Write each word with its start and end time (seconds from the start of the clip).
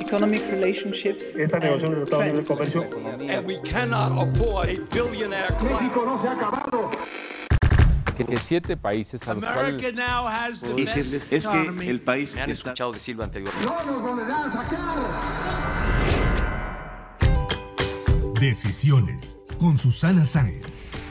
economic 0.00 0.42
relationships, 0.50 1.34
Esta 1.36 1.58
negociación 1.58 2.00
de 2.00 2.06
tratado 2.06 2.32
de 2.32 2.44
comercio. 2.44 2.82
And 3.28 3.46
we 3.46 3.58
cannot 3.62 4.12
afford 4.18 4.68
a 4.68 4.78
billionaire 4.94 5.54
class. 5.56 5.82
que 8.16 8.38
siete 8.38 8.76
países 8.76 9.28
a 9.28 9.34
los 9.34 9.44
America 9.44 9.78
cuales 9.78 9.94
now 9.94 10.26
has 10.26 10.60
the 10.60 10.74
decirles 10.74 11.28
best 11.28 11.32
es 11.32 11.46
que 11.46 11.90
el 11.90 12.00
país 12.00 12.34
Me 12.34 12.42
han 12.42 12.50
está 12.50 12.70
escuchado 12.70 12.92
decirlo 12.92 13.24
anteriormente. 13.24 13.68
Decisiones 18.40 19.44
con 19.58 19.78
Susana 19.78 20.24
Sáenz. 20.24 21.05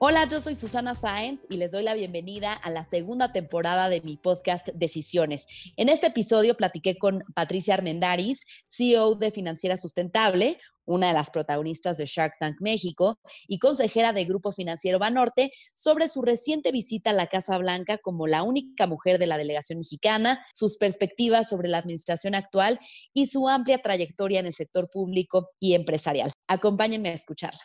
Hola, 0.00 0.28
yo 0.28 0.40
soy 0.40 0.54
Susana 0.54 0.94
Sáenz 0.94 1.44
y 1.50 1.56
les 1.56 1.72
doy 1.72 1.82
la 1.82 1.94
bienvenida 1.94 2.52
a 2.52 2.70
la 2.70 2.84
segunda 2.84 3.32
temporada 3.32 3.88
de 3.88 4.00
mi 4.00 4.16
podcast 4.16 4.68
Decisiones. 4.68 5.44
En 5.76 5.88
este 5.88 6.06
episodio 6.06 6.56
platiqué 6.56 6.96
con 6.96 7.24
Patricia 7.34 7.74
Armendaris, 7.74 8.44
CEO 8.68 9.16
de 9.16 9.32
Financiera 9.32 9.76
Sustentable, 9.76 10.60
una 10.84 11.08
de 11.08 11.14
las 11.14 11.32
protagonistas 11.32 11.96
de 11.96 12.06
Shark 12.06 12.34
Tank 12.38 12.60
México 12.60 13.18
y 13.48 13.58
consejera 13.58 14.12
de 14.12 14.24
Grupo 14.24 14.52
Financiero 14.52 15.00
Banorte, 15.00 15.50
sobre 15.74 16.08
su 16.08 16.22
reciente 16.22 16.70
visita 16.70 17.10
a 17.10 17.14
la 17.14 17.26
Casa 17.26 17.58
Blanca 17.58 17.98
como 17.98 18.28
la 18.28 18.44
única 18.44 18.86
mujer 18.86 19.18
de 19.18 19.26
la 19.26 19.36
delegación 19.36 19.80
mexicana, 19.80 20.46
sus 20.54 20.76
perspectivas 20.76 21.48
sobre 21.48 21.66
la 21.66 21.78
administración 21.78 22.36
actual 22.36 22.78
y 23.12 23.26
su 23.26 23.48
amplia 23.48 23.78
trayectoria 23.78 24.38
en 24.38 24.46
el 24.46 24.54
sector 24.54 24.88
público 24.90 25.50
y 25.58 25.74
empresarial. 25.74 26.30
Acompáñenme 26.46 27.08
a 27.08 27.14
escucharla. 27.14 27.58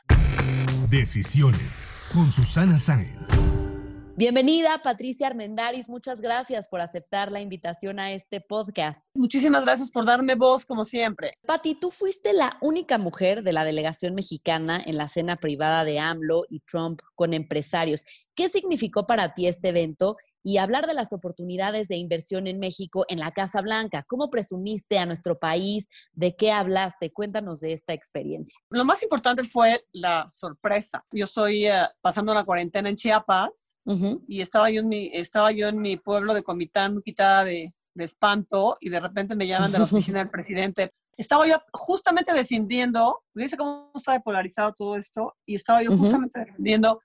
Decisiones 0.90 2.03
con 2.14 2.32
Susana 2.32 2.78
Sáenz. 2.78 3.48
Bienvenida, 4.16 4.80
Patricia 4.84 5.26
Armendaris. 5.26 5.90
Muchas 5.90 6.22
gracias 6.22 6.68
por 6.68 6.80
aceptar 6.80 7.32
la 7.32 7.42
invitación 7.42 8.00
a 8.00 8.12
este 8.12 8.40
podcast. 8.42 9.04
Muchísimas 9.16 9.66
gracias 9.66 9.90
por 9.90 10.06
darme 10.06 10.36
voz, 10.36 10.66
como 10.68 10.86
siempre. 10.86 11.34
Pati, 11.48 11.74
tú 11.74 11.90
fuiste 11.90 12.32
la 12.32 12.58
única 12.62 13.00
mujer 13.00 13.42
de 13.42 13.54
la 13.54 13.66
delegación 13.66 14.14
mexicana 14.14 14.80
en 14.86 14.98
la 14.98 15.08
cena 15.08 15.38
privada 15.38 15.84
de 15.84 15.98
AMLO 15.98 16.44
y 16.48 16.60
Trump 16.60 17.02
con 17.16 17.34
empresarios. 17.34 18.06
¿Qué 18.36 18.48
significó 18.48 19.08
para 19.08 19.34
ti 19.34 19.48
este 19.48 19.70
evento? 19.70 20.16
Y 20.44 20.58
hablar 20.58 20.88
de 20.88 20.94
las 20.94 21.14
oportunidades 21.14 21.88
de 21.88 21.96
inversión 21.96 22.48
en 22.48 22.60
México 22.60 23.06
en 23.08 23.20
la 23.20 23.32
Casa 23.32 23.62
Blanca. 23.62 24.04
¿Cómo 24.08 24.30
presumiste 24.30 25.00
a 25.00 25.06
nuestro 25.06 25.40
país? 25.40 25.88
¿De 26.12 26.36
qué 26.36 26.52
hablaste? 26.52 27.12
Cuéntanos 27.12 27.62
de 27.62 27.74
esta 27.74 27.94
experiencia. 27.94 28.60
Lo 28.70 28.84
más 28.86 29.02
importante 29.04 29.44
fue 29.46 29.86
la 29.94 30.26
sorpresa. 30.34 31.02
Yo 31.12 31.24
estoy 31.26 31.68
eh, 31.68 31.84
pasando 32.02 32.34
la 32.34 32.44
cuarentena 32.44 32.90
en 32.90 32.96
Chiapas 32.98 33.74
Ujú. 33.86 34.24
y 34.28 34.42
estaba 34.42 34.70
yo 34.70 34.82
en 34.82 34.90
mi, 34.90 35.10
estaba 35.14 35.52
yo 35.52 35.68
en 35.70 35.80
mi 35.82 35.98
pueblo 35.98 36.34
de 36.34 36.44
Comitán 36.44 37.00
quitada 37.04 37.46
de, 37.46 37.70
de 37.94 38.04
espanto 38.04 38.76
y 38.82 38.90
de 38.90 39.00
repente 39.00 39.36
me 39.36 39.48
llaman 39.48 39.72
de 39.72 39.78
la 39.80 39.86
oficina 39.86 40.20
del 40.20 40.30
presidente. 40.32 40.92
Estaba 41.16 41.48
yo 41.48 41.58
justamente 41.72 42.34
defendiendo, 42.34 43.20
dice 43.36 43.56
cómo 43.56 43.92
está 43.96 44.20
polarizado 44.20 44.74
todo 44.76 44.96
esto, 44.98 45.36
y 45.46 45.56
estaba 45.56 45.84
yo 45.84 45.92
justamente 45.96 46.40
defendiendo 46.40 47.00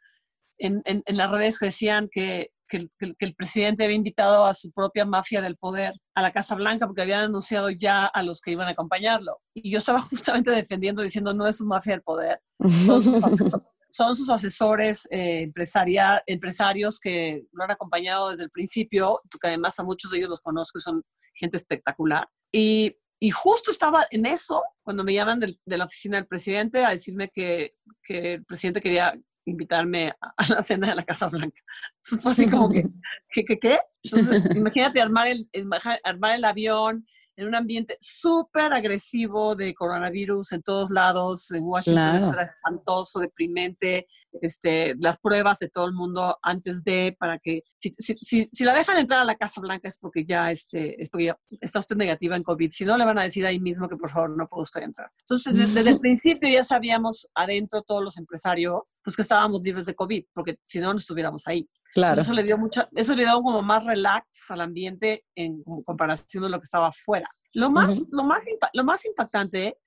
en, 0.59 0.81
en- 0.87 1.03
en 1.07 1.17
las 1.17 1.31
redes 1.31 1.59
que 1.59 1.67
decían 1.67 2.09
que, 2.11 2.49
que 2.69 2.77
el- 2.77 2.93
que 2.99 3.15
que 3.15 3.25
el 3.25 3.35
presidente 3.35 3.85
había 3.85 3.97
invitado 3.97 4.45
a 4.47 4.55
su 4.55 4.71
propia 4.73 5.05
mafia 5.05 5.41
del 5.43 5.57
poder 5.57 5.93
a 6.15 6.23
la 6.23 6.33
Casa 6.33 6.55
Blanca 6.55 6.87
porque 6.87 7.03
habían 7.03 7.25
anunciado 7.25 7.71
ya 7.71 8.07
a 8.07 8.23
los 8.23 8.41
que 8.41 8.53
iban 8.53 8.69
a 8.69 8.73
acompañarlo. 8.73 9.33
Y 9.55 9.71
yo 9.71 9.79
estaba 9.79 10.01
justamente 10.37 10.51
defendiendo, 10.51 11.03
diciendo, 11.03 11.33
no 11.35 11.47
es 11.49 11.57
su 11.57 11.67
mafia 11.67 11.93
del 11.95 12.03
poder, 12.03 12.41
son 12.87 13.03
sus, 13.03 13.23
aseso- 13.23 13.65
son 13.91 14.15
sus 14.15 14.29
asesores 14.31 15.09
eh, 15.11 15.41
empresaria- 15.43 16.23
empresarios 16.27 17.01
que 17.01 17.47
lo 17.53 17.65
han 17.65 17.71
acompañado 17.71 18.31
desde 18.31 18.45
el 18.45 18.51
principio, 18.51 19.19
porque 19.33 19.49
además 19.49 19.79
a 19.81 19.83
muchos 19.83 20.11
de 20.11 20.19
ellos 20.19 20.31
los 20.31 20.41
conozco 20.41 20.79
y 20.79 20.83
son 20.83 21.03
gente 21.35 21.57
espectacular. 21.57 22.29
Y, 22.53 22.95
y 23.21 23.31
justo 23.31 23.71
estaba 23.71 24.07
en 24.11 24.27
eso 24.27 24.63
cuando 24.83 25.05
me 25.05 25.15
llaman 25.15 25.41
del- 25.41 25.59
de 25.65 25.79
la 25.79 25.85
oficina 25.87 26.19
del 26.19 26.27
presidente 26.27 26.85
a 26.85 26.91
decirme 26.91 27.29
que, 27.35 27.71
que 28.05 28.35
el 28.35 28.45
presidente 28.45 28.81
quería 28.81 29.13
invitarme 29.51 30.13
a, 30.21 30.55
la 30.55 30.63
cena 30.63 30.89
de 30.89 30.95
la 30.97 31.05
Casa 31.05 31.29
Blanca. 31.29 31.61
Entonces 31.99 32.23
fue 32.23 32.33
así 32.33 32.51
como 32.51 32.71
que, 32.71 32.85
¿qué, 33.31 33.45
qué, 33.45 33.59
qué? 33.59 33.79
Entonces, 34.03 34.43
imagínate 34.57 35.01
armar 35.01 35.29
el, 35.29 35.49
el- 35.53 35.69
armar 36.05 36.37
el 36.37 36.45
avión 36.45 37.07
en 37.39 37.47
un 37.47 37.55
ambiente 37.55 37.97
súper 38.01 38.73
agresivo 38.73 39.55
de 39.55 39.73
coronavirus 39.73 40.53
en 40.53 40.63
todos 40.63 40.91
lados, 40.91 41.51
en 41.53 41.63
Washington 41.63 42.17
eso 42.17 42.27
Claro. 42.27 42.41
era 42.41 42.51
espantoso, 42.51 43.21
deprimente, 43.21 44.09
este, 44.43 44.97
las 44.99 45.19
pruebas 45.19 45.61
de 45.61 45.69
todo 45.69 45.87
el 45.87 45.93
mundo 45.93 46.37
antes 46.43 46.83
de, 46.83 47.17
para 47.17 47.39
que, 47.39 47.63
si, 47.79 47.95
si, 47.99 48.17
si, 48.21 48.49
si 48.51 48.65
la 48.65 48.75
dejan 48.75 48.99
entrar 48.99 49.21
a 49.21 49.25
la 49.25 49.37
Casa 49.37 49.61
Blanca 49.61 49.89
es 49.89 49.99
porque 49.99 50.25
ya, 50.25 50.51
este, 50.51 51.01
es 51.01 51.11
porque 51.11 51.27
ya 51.27 51.39
está 51.61 51.79
usted 51.79 51.95
negativa 51.95 52.35
en 52.35 52.43
COVID, 52.43 52.73
si 52.73 52.85
no 52.85 52.99
le 52.99 53.05
van 53.05 53.19
a 53.19 53.23
decir 53.23 53.47
ahí 53.47 53.61
mismo 53.61 53.89
que 53.89 53.97
por 53.97 54.11
favor 54.11 54.37
no 54.37 54.47
puede 54.49 54.63
usted 54.63 54.83
entrar. 54.83 55.09
Entonces, 55.21 55.57
desde, 55.57 55.75
desde 55.75 55.91
el 55.91 56.01
principio 56.01 56.49
ya 56.49 56.65
sabíamos 56.65 57.29
adentro 57.35 57.83
todos 57.83 58.03
los 58.03 58.19
empresarios, 58.19 58.97
pues 59.01 59.15
que 59.15 59.23
estábamos 59.23 59.63
libres 59.63 59.87
de 59.87 59.95
COVID, 59.95 60.25
porque 60.35 60.59
si 60.65 60.81
no, 60.81 60.93
no 60.93 60.99
estuviéramos 60.99 61.47
ahí. 61.47 61.69
Claro. 61.95 62.13
Entonces, 62.21 62.33
eso 62.33 62.35
le 62.41 62.43
dio 62.45 62.59
mucha, 62.59 62.89
eso 62.95 63.15
le 63.15 63.25
dio 63.25 63.43
como 63.43 63.63
más 63.63 63.85
relax 63.85 64.27
al 64.51 64.61
ambiente 64.61 65.25
en 65.35 65.63
comparación 65.85 66.45
de 66.45 66.51
lo 66.51 66.59
que 66.59 66.65
estaba 66.65 66.89
afuera. 66.89 67.29
Lo 67.53 67.71
más, 67.71 67.91
Ujú. 67.91 68.09
lo 68.13 68.25
más, 68.25 68.43
lo 68.75 68.85
más 68.85 69.05
impactante 69.05 69.79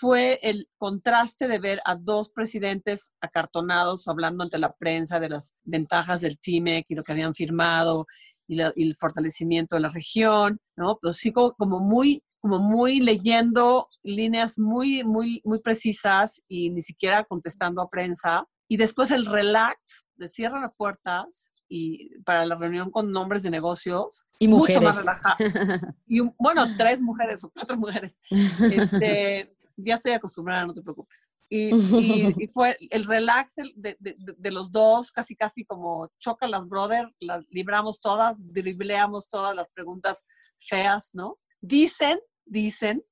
fue 0.00 0.38
el 0.42 0.68
contraste 0.76 1.48
de 1.48 1.58
ver 1.58 1.80
a 1.84 1.94
dos 1.94 2.30
presidentes 2.30 3.12
acartonados 3.20 4.06
hablando 4.06 4.44
ante 4.44 4.58
la 4.58 4.72
prensa 4.72 5.18
de 5.18 5.30
las 5.30 5.52
ventajas 5.64 6.20
del 6.20 6.38
TIMEC 6.38 6.86
y 6.90 6.94
lo 6.94 7.02
que 7.02 7.12
habían 7.12 7.34
firmado 7.34 8.06
y, 8.46 8.56
la- 8.56 8.72
y 8.76 8.86
el 8.86 8.94
fortalecimiento 8.94 9.74
de 9.76 9.80
la 9.82 9.88
región, 9.88 10.60
¿no? 10.76 10.98
Pero 11.00 11.12
sí 11.12 11.32
como, 11.32 11.52
como 11.54 11.80
muy 11.80 12.22
como 12.40 12.60
muy 12.60 13.00
leyendo 13.00 13.88
líneas 14.04 14.60
muy, 14.60 15.02
muy, 15.02 15.40
muy 15.44 15.58
precisas 15.60 16.40
y 16.46 16.70
ni 16.70 16.82
siquiera 16.82 17.24
contestando 17.24 17.82
a 17.82 17.90
prensa. 17.90 18.46
Y 18.68 18.76
después 18.76 19.10
el 19.10 19.26
relax, 19.26 19.78
le 20.16 20.28
cierran 20.28 20.62
las 20.62 20.74
puertas 20.76 21.52
y 21.70 22.10
para 22.24 22.46
la 22.46 22.54
reunión 22.54 22.90
con 22.90 23.10
nombres 23.12 23.42
de 23.42 23.50
negocios. 23.50 24.24
Y 24.38 24.48
Mucho 24.48 24.80
mujeres. 24.80 24.82
más 24.82 24.96
relajado. 24.98 25.36
Y 26.06 26.20
bueno, 26.38 26.66
tres 26.78 27.00
mujeres 27.02 27.44
o 27.44 27.50
cuatro 27.50 27.76
mujeres. 27.76 28.18
Este, 28.30 29.54
ya 29.76 29.96
estoy 29.96 30.12
acostumbrada, 30.12 30.66
no 30.66 30.72
te 30.72 30.82
preocupes. 30.82 31.44
Y, 31.50 31.74
y- 31.74 32.34
y 32.38 32.48
fue 32.48 32.76
el 32.90 33.06
relax 33.06 33.54
de, 33.56 33.72
de- 33.76 33.96
de- 34.00 34.34
de 34.36 34.50
los 34.50 34.70
dos, 34.70 35.10
casi 35.10 35.34
casi 35.34 35.64
como 35.64 36.10
choca 36.18 36.46
las 36.46 36.68
brother, 36.68 37.10
las 37.20 37.44
libramos 37.50 38.00
todas, 38.00 38.52
dribleamos 38.52 39.28
todas 39.30 39.54
las 39.56 39.72
preguntas 39.72 40.26
feas, 40.60 41.10
¿no? 41.14 41.34
Dicen, 41.60 42.18
dicen 42.44 43.02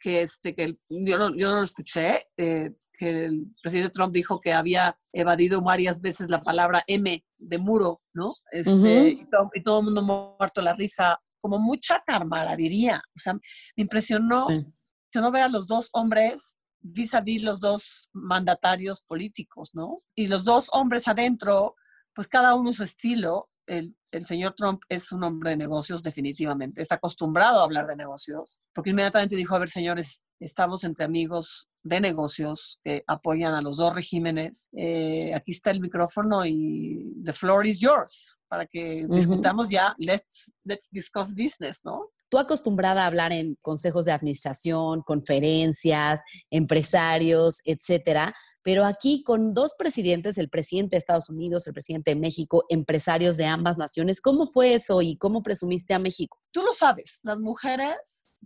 que, 0.00 0.22
este, 0.22 0.52
que 0.54 0.64
el- 0.64 0.78
yo, 0.90 1.16
no, 1.18 1.34
yo 1.36 1.50
no 1.50 1.56
lo 1.58 1.62
escuché, 1.62 2.22
eh, 2.36 2.72
que 2.96 3.24
el 3.26 3.46
presidente 3.62 3.90
Trump 3.90 4.12
dijo 4.12 4.40
que 4.40 4.52
había 4.52 4.98
evadido 5.12 5.60
varias 5.60 6.00
veces 6.00 6.30
la 6.30 6.42
palabra 6.42 6.82
M 6.86 7.24
de 7.38 7.58
muro, 7.58 8.02
¿no? 8.14 8.34
Este, 8.50 9.08
y, 9.10 9.26
todo, 9.30 9.50
y 9.54 9.62
todo 9.62 9.78
el 9.80 9.84
mundo 9.86 10.02
muerto 10.02 10.62
la 10.62 10.72
risa, 10.72 11.20
como 11.40 11.58
mucha 11.58 12.02
camaradería. 12.06 13.02
O 13.14 13.18
sea, 13.18 13.34
me 13.34 13.40
impresionó, 13.76 14.42
Sí. 14.48 14.54
impresionó 14.54 15.30
ver 15.32 15.42
a 15.42 15.48
los 15.48 15.66
dos 15.66 15.88
hombres 15.92 16.56
vis 16.80 17.14
a 17.14 17.20
vis 17.20 17.42
los 17.42 17.60
dos 17.60 18.08
mandatarios 18.12 19.00
políticos, 19.00 19.70
¿no? 19.74 20.02
Y 20.14 20.28
los 20.28 20.44
dos 20.44 20.68
hombres 20.72 21.08
adentro, 21.08 21.74
pues 22.14 22.28
cada 22.28 22.54
uno 22.54 22.72
su 22.72 22.82
estilo. 22.84 23.48
El, 23.66 23.96
el 24.12 24.24
señor 24.24 24.54
Trump 24.56 24.82
es 24.88 25.10
un 25.10 25.24
hombre 25.24 25.50
de 25.50 25.56
negocios 25.56 26.00
definitivamente, 26.02 26.80
está 26.80 26.94
acostumbrado 26.96 27.60
a 27.60 27.64
hablar 27.64 27.88
de 27.88 27.96
negocios, 27.96 28.60
porque 28.72 28.90
inmediatamente 28.90 29.34
dijo, 29.34 29.56
a 29.56 29.58
ver, 29.58 29.68
señores, 29.68 30.22
estamos 30.38 30.84
entre 30.84 31.04
amigos 31.04 31.68
de 31.86 32.00
negocios 32.00 32.78
que 32.84 33.04
apoyan 33.06 33.54
a 33.54 33.62
los 33.62 33.76
dos 33.76 33.94
regímenes. 33.94 34.66
Eh, 34.72 35.32
aquí 35.34 35.52
está 35.52 35.70
el 35.70 35.80
micrófono 35.80 36.44
y 36.44 37.14
the 37.24 37.32
floor 37.32 37.66
is 37.66 37.78
yours 37.78 38.36
para 38.48 38.66
que 38.66 39.06
discutamos 39.08 39.68
ya, 39.68 39.94
let's, 39.98 40.52
let's 40.64 40.88
discuss 40.90 41.34
business, 41.34 41.80
¿no? 41.84 42.10
Tú 42.28 42.38
acostumbrada 42.38 43.04
a 43.04 43.06
hablar 43.06 43.32
en 43.32 43.56
consejos 43.62 44.04
de 44.04 44.12
administración, 44.12 45.02
conferencias, 45.02 46.20
empresarios, 46.50 47.60
etcétera, 47.64 48.34
pero 48.62 48.84
aquí 48.84 49.22
con 49.22 49.54
dos 49.54 49.74
presidentes, 49.78 50.38
el 50.38 50.48
presidente 50.48 50.96
de 50.96 50.98
Estados 50.98 51.28
Unidos, 51.28 51.66
el 51.68 51.72
presidente 51.72 52.12
de 52.12 52.20
México, 52.20 52.64
empresarios 52.68 53.36
de 53.36 53.46
ambas 53.46 53.78
naciones, 53.78 54.20
¿cómo 54.20 54.46
fue 54.46 54.74
eso 54.74 55.02
y 55.02 55.16
cómo 55.16 55.42
presumiste 55.44 55.94
a 55.94 56.00
México? 56.00 56.38
Tú 56.50 56.62
lo 56.62 56.72
sabes, 56.72 57.20
las 57.22 57.38
mujeres 57.38 57.96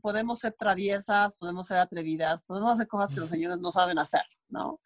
podemos 0.01 0.39
ser 0.39 0.55
traviesas, 0.59 1.37
podemos 1.37 1.67
ser 1.67 1.79
atrevidas, 1.79 2.43
podemos 2.43 2.73
hacer 2.73 2.89
cosas 2.89 3.15
que 3.15 3.21
los 3.21 3.29
señores 3.29 3.59
no 3.61 3.73
saben 3.73 3.99
hacer, 3.99 4.23
¿no? 4.49 4.81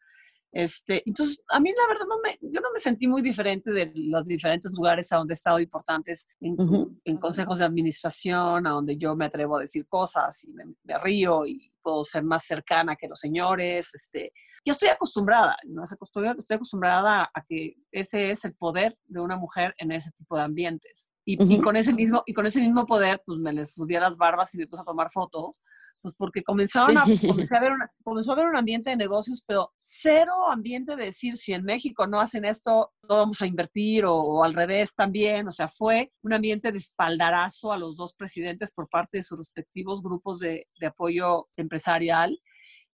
Este, 0.55 1.03
entonces, 1.05 1.41
a 1.49 1.59
mí 1.59 1.73
la 1.77 1.89
verdad, 1.89 2.06
no 2.09 2.21
me, 2.21 2.39
yo 2.41 2.61
no 2.61 2.71
me 2.73 2.79
sentí 2.79 3.09
muy 3.09 3.23
diferente 3.23 3.73
de 3.73 3.91
los 3.93 4.25
diferentes 4.25 4.71
lugares 4.73 5.11
a 5.11 5.17
donde 5.17 5.33
he 5.33 5.35
estado 5.35 5.59
importantes 5.59 6.29
en, 6.41 6.55
Ujú. 6.61 6.97
en 7.05 7.17
consejos 7.19 7.59
de 7.59 7.65
administración, 7.65 8.65
a 8.65 8.71
donde 8.71 8.97
yo 8.97 9.17
me 9.17 9.27
atrevo 9.27 9.56
a 9.56 9.62
decir 9.62 9.85
cosas 9.89 10.45
y 10.45 10.53
me, 10.53 10.65
me 10.85 10.99
río 10.99 11.45
y 11.45 11.73
puedo 11.83 12.05
ser 12.05 12.23
más 12.23 12.45
cercana 12.45 12.95
que 12.95 13.09
los 13.09 13.19
señores. 13.19 13.93
Este, 13.95 14.33
ya 14.65 14.73
estoy 14.73 14.91
acostumbrada, 14.91 15.56
¿no? 15.65 15.83
estoy, 15.83 16.29
estoy 16.29 16.55
acostumbrada 16.55 17.29
a 17.35 17.45
que 17.45 17.75
ese 17.91 18.31
es 18.31 18.45
el 18.45 18.55
poder 18.55 18.97
de 19.06 19.21
una 19.21 19.37
mujer 19.37 19.75
en 19.79 19.91
ese 19.91 20.12
tipo 20.12 20.37
de 20.37 20.45
ambientes. 20.45 21.11
Y, 21.25 21.55
y, 21.55 21.61
con 21.61 21.76
ese 21.76 21.93
mismo, 21.93 22.23
y 22.26 22.35
con 22.35 22.44
ese 22.47 22.61
mismo 22.61 22.87
poder, 22.87 23.23
pues 23.25 23.38
me 23.38 23.53
les 23.53 23.75
subía 23.75 24.00
las 24.00 24.17
barbas 24.17 24.55
y 24.55 24.59
me 24.59 24.67
puse 24.67 24.82
a 24.82 24.85
tomar 24.85 25.11
fotos 25.11 25.62
pues 26.05 26.15
porque 26.19 26.43
comenzaron 26.43 26.99
a, 26.99 27.03
a 27.05 27.61
ver 27.61 27.73
comenzó 28.03 28.32
a 28.32 28.35
haber 28.35 28.47
un 28.47 28.56
ambiente 28.56 28.91
de 28.91 28.97
negocios, 28.97 29.43
pero 29.47 29.73
cero 29.81 30.50
ambiente 30.50 30.97
de 30.97 31.06
decir 31.06 31.32
si 31.32 31.55
en 31.55 31.65
México 31.65 32.06
no 32.06 32.21
hacen 32.21 32.44
esto, 32.44 32.93
no 33.09 33.17
vamos 33.17 33.41
a 33.41 33.47
invertir 33.47 34.05
o, 34.05 34.44
al 34.44 34.53
revés 34.53 34.94
también. 34.94 35.49
O 35.49 35.50
sea, 35.50 35.67
fue 35.67 36.12
un 36.23 36.35
ambiente 36.35 36.73
de 36.73 36.79
espaldarazo 36.79 37.73
a 37.73 37.79
los 37.79 37.97
dos 37.97 38.12
presidentes 38.12 38.70
por 38.75 38.91
parte 38.91 39.17
de 39.17 39.23
sus 39.23 39.38
respectivos 39.38 40.03
grupos 40.03 40.41
de, 40.41 40.69
de 40.79 40.87
apoyo 40.87 41.49
empresarial. 41.56 42.38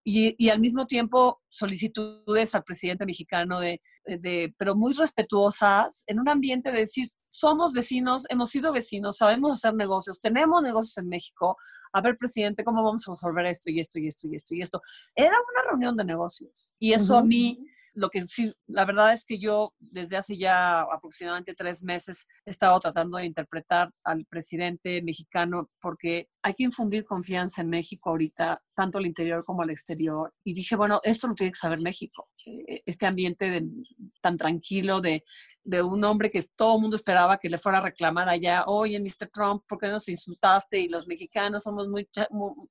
Y, 0.03 0.35
y, 0.37 0.49
al 0.49 0.59
mismo 0.59 0.87
tiempo 0.87 1.41
solicitudes 1.49 2.55
al 2.55 2.63
presidente 2.63 3.05
mexicano 3.05 3.59
de, 3.59 3.81
de, 4.05 4.53
pero 4.57 4.75
muy 4.75 4.93
respetuosas, 4.93 6.03
en 6.07 6.19
un 6.19 6.29
ambiente 6.29 6.71
de 6.71 6.79
decir, 6.79 7.09
somos 7.27 7.73
vecinos, 7.73 8.25
hemos 8.29 8.49
sido 8.49 8.71
vecinos, 8.71 9.17
sabemos 9.17 9.53
hacer 9.53 9.75
negocios, 9.75 10.19
tenemos 10.19 10.63
negocios 10.63 10.97
en 10.97 11.09
México, 11.09 11.57
a 11.93 12.01
ver, 12.01 12.17
presidente, 12.17 12.63
¿cómo 12.63 12.83
vamos 12.83 13.07
a 13.07 13.11
resolver 13.11 13.45
esto 13.45 13.69
y 13.69 13.79
esto 13.79 13.99
y 13.99 14.07
esto 14.07 14.27
y 14.27 14.35
esto 14.35 14.55
y 14.55 14.61
esto? 14.61 14.81
Era 15.15 15.35
una 15.35 15.69
reunión 15.69 15.95
de 15.95 16.05
negocios. 16.05 16.75
Y 16.79 16.93
eso 16.93 17.17
a 17.17 17.23
mí, 17.23 17.65
lo 17.99 18.09
que 18.09 18.23
sí, 18.23 18.53
la 18.67 18.85
verdad 18.85 19.13
es 19.13 19.25
que 19.25 19.37
yo 19.37 19.73
desde 19.79 20.17
hace 20.17 20.37
ya 20.37 20.81
aproximadamente 20.81 21.53
tres 21.53 21.83
meses 21.83 22.25
he 22.45 22.51
estado 22.51 22.79
tratando 22.79 23.17
de 23.17 23.25
interpretar 23.25 23.91
al 24.03 24.25
presidente 24.25 25.01
mexicano 25.01 25.69
porque 25.81 26.29
hay 26.41 26.53
que 26.53 26.63
infundir 26.63 27.03
confianza 27.05 27.61
en 27.61 27.69
México 27.69 28.09
ahorita, 28.09 28.61
tanto 28.73 28.97
al 28.97 29.05
interior 29.05 29.43
como 29.43 29.63
al 29.63 29.69
exterior. 29.69 30.33
Y 30.43 30.53
dije, 30.53 30.75
bueno, 30.75 31.01
esto 31.03 31.27
lo 31.27 31.35
tiene 31.35 31.51
que 31.51 31.59
saber 31.59 31.79
México. 31.81 32.29
E-, 32.45 32.81
este 32.85 33.05
ambiente 33.05 33.61
tan 34.21 34.37
tranquilo 34.37 35.01
de 35.01 35.23
de 35.69 35.81
un 35.83 36.03
hombre 36.03 36.31
que 36.31 36.43
todo 36.55 36.75
el 36.75 36.81
mundo 36.81 36.95
esperaba 36.95 37.37
que 37.37 37.49
le 37.49 37.57
fuera 37.57 37.77
a 37.77 37.81
reclamar 37.81 38.27
allá, 38.27 38.63
oye, 38.65 38.99
Mr. 38.99 39.29
Trump, 39.31 39.63
¿por 39.67 39.77
qué 39.77 39.87
nos 39.87 40.07
insultaste? 40.09 40.79
Y 40.79 40.87
los 40.87 41.07
mexicanos 41.07 41.63
somos 41.63 41.87
muy, 41.87 42.09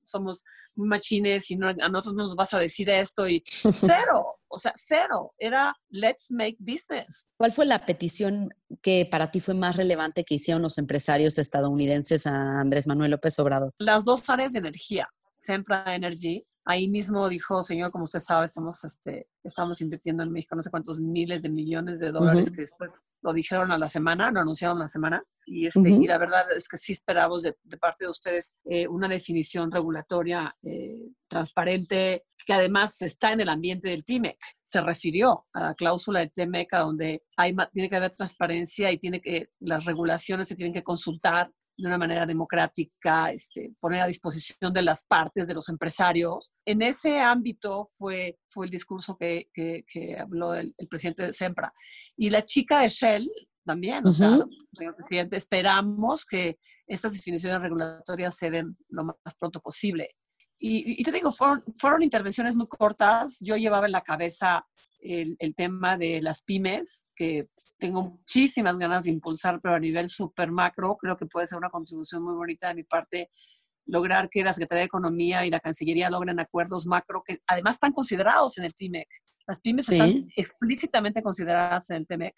somos 0.03 0.43
muy 0.75 0.87
machines 0.87 1.49
y 1.49 1.55
no, 1.55 1.69
a 1.69 1.89
nosotros 1.89 2.15
nos 2.15 2.35
vas 2.35 2.53
a 2.53 2.59
decir 2.59 2.89
esto 2.89 3.27
y 3.27 3.41
cero, 3.45 4.38
o 4.49 4.59
sea, 4.59 4.73
cero, 4.75 5.33
era 5.37 5.75
let's 5.89 6.31
make 6.31 6.57
business. 6.59 7.27
¿Cuál 7.37 7.51
fue 7.51 7.65
la 7.65 7.85
petición 7.85 8.49
que 8.81 9.07
para 9.09 9.31
ti 9.31 9.39
fue 9.39 9.53
más 9.53 9.75
relevante 9.75 10.23
que 10.23 10.35
hicieron 10.35 10.61
los 10.61 10.77
empresarios 10.77 11.37
estadounidenses 11.37 12.27
a 12.27 12.59
Andrés 12.59 12.87
Manuel 12.87 13.11
López 13.11 13.37
Obrador? 13.39 13.73
Las 13.77 14.05
dos 14.05 14.29
áreas 14.29 14.53
de 14.53 14.59
energía, 14.59 15.07
Sempra 15.39 15.95
Energy 15.95 16.45
Ahí 16.69 16.87
mismo 16.87 17.27
dijo, 17.29 17.63
señor, 17.63 17.89
como 17.89 18.03
usted 18.03 18.19
sabe, 18.19 18.45
estamos, 18.45 18.83
este, 18.83 19.27
estamos 19.43 19.81
invirtiendo 19.81 20.21
en 20.21 20.31
México 20.31 20.55
no 20.55 20.61
sé 20.61 20.69
cuántos 20.69 20.99
miles 20.99 21.41
de 21.41 21.49
millones 21.49 21.99
de 21.99 22.11
dólares 22.11 22.51
que 22.51 22.61
después 22.61 23.05
lo 23.23 23.33
dijeron 23.33 23.71
a 23.71 23.79
la 23.79 23.89
semana, 23.89 24.29
lo 24.29 24.41
anunciaron 24.41 24.77
a 24.77 24.81
la 24.81 24.87
semana. 24.87 25.23
Y, 25.47 25.65
este, 25.65 25.89
y 25.89 26.05
la 26.05 26.19
verdad 26.19 26.45
es 26.55 26.67
que 26.67 26.77
sí 26.77 26.91
esperamos 26.91 27.41
de, 27.41 27.55
parte 27.79 28.05
de 28.05 28.11
ustedes 28.11 28.53
eh, 28.65 28.87
una 28.87 29.07
definición 29.07 29.71
regulatoria 29.71 30.55
eh, 30.61 31.09
transparente, 31.27 32.25
que 32.45 32.53
además 32.53 33.01
está 33.01 33.31
en 33.31 33.41
el 33.41 33.49
ambiente 33.49 33.89
del 33.89 34.03
TIMEC. 34.03 34.37
Se 34.63 34.79
refirió 34.79 35.39
a 35.55 35.61
la 35.61 35.73
cláusula 35.73 36.19
del 36.19 36.31
TIMEC, 36.31 36.71
donde 36.73 37.19
hay, 37.35 37.55
tiene 37.73 37.89
que 37.89 37.95
haber 37.95 38.11
transparencia 38.15 38.91
y 38.91 38.99
tiene 38.99 39.21
que, 39.21 39.49
las 39.59 39.85
regulaciones 39.85 40.47
se 40.47 40.55
tienen 40.55 40.73
que 40.73 40.83
consultar 40.83 41.51
de 41.79 41.87
una 41.87 41.97
manera 41.97 42.25
democrática, 42.25 43.31
este, 43.31 43.71
poner 43.79 44.01
a 44.01 44.07
disposición 44.07 44.73
de 44.73 44.81
las 44.81 45.05
partes, 45.05 45.47
de 45.47 45.53
los 45.53 45.69
empresarios. 45.69 46.51
En 46.65 46.81
ese 46.81 47.19
ámbito 47.19 47.87
fue, 47.89 48.37
fue 48.49 48.65
el 48.65 48.71
discurso 48.71 49.17
que, 49.17 49.49
que, 49.53 50.17
habló 50.19 50.53
el, 50.53 50.73
presidente 50.89 51.23
de 51.23 51.33
Sempra. 51.33 51.71
Y 52.17 52.29
la 52.29 52.43
chica 52.43 52.81
de 52.81 52.89
Shell 52.89 53.31
también, 53.65 54.05
o 54.05 54.11
sea, 54.11 54.39
señor 54.73 54.95
presidente, 54.95 55.37
esperamos 55.37 56.25
que 56.25 56.59
estas 56.85 57.13
definiciones 57.13 57.61
regulatorias 57.61 58.35
se 58.35 58.49
den 58.49 58.75
lo 58.89 59.05
más 59.05 59.37
pronto 59.39 59.61
posible. 59.61 60.09
Y, 60.59 60.99
y 60.99 61.03
te 61.03 61.11
digo, 61.11 61.31
fueron, 61.31 61.61
fueron 61.77 62.03
intervenciones 62.03 62.55
muy 62.55 62.67
cortas. 62.67 63.37
Yo 63.39 63.55
llevaba 63.55 63.85
en 63.85 63.93
la 63.93 64.01
cabeza 64.01 64.65
el, 64.99 65.37
el, 65.39 65.55
tema 65.55 65.97
de 65.97 66.21
las 66.21 66.41
pymes, 66.41 67.07
que 67.15 67.45
tengo 67.79 68.03
muchísimas 68.03 68.77
ganas 68.77 69.05
de 69.05 69.11
impulsar, 69.11 69.59
pero 69.61 69.75
a 69.75 69.79
nivel 69.79 70.09
súper 70.09 70.51
macro, 70.51 70.97
creo 70.97 71.17
que 71.17 71.25
puede 71.25 71.47
ser 71.47 71.57
una 71.57 71.69
contribución 71.69 72.23
muy 72.23 72.35
bonita 72.35 72.67
de 72.67 72.75
mi 72.75 72.83
parte 72.83 73.31
lograr 73.85 74.29
que 74.29 74.43
la 74.43 74.53
Secretaría 74.53 74.81
de 74.81 74.87
Economía 74.87 75.45
y 75.45 75.49
la 75.49 75.59
Cancillería 75.59 76.09
logren 76.09 76.39
acuerdos 76.39 76.85
macro 76.85 77.23
que 77.25 77.39
además 77.47 77.75
están 77.75 77.93
considerados 77.93 78.57
en 78.57 78.65
el 78.65 78.75
TIMEC. 78.75 79.07
Las 79.47 79.61
pymes 79.61 79.89
están 79.89 80.25
explícitamente 80.35 81.23
consideradas 81.23 81.89
en 81.89 81.97
el 81.97 82.07
TIMEC. 82.07 82.35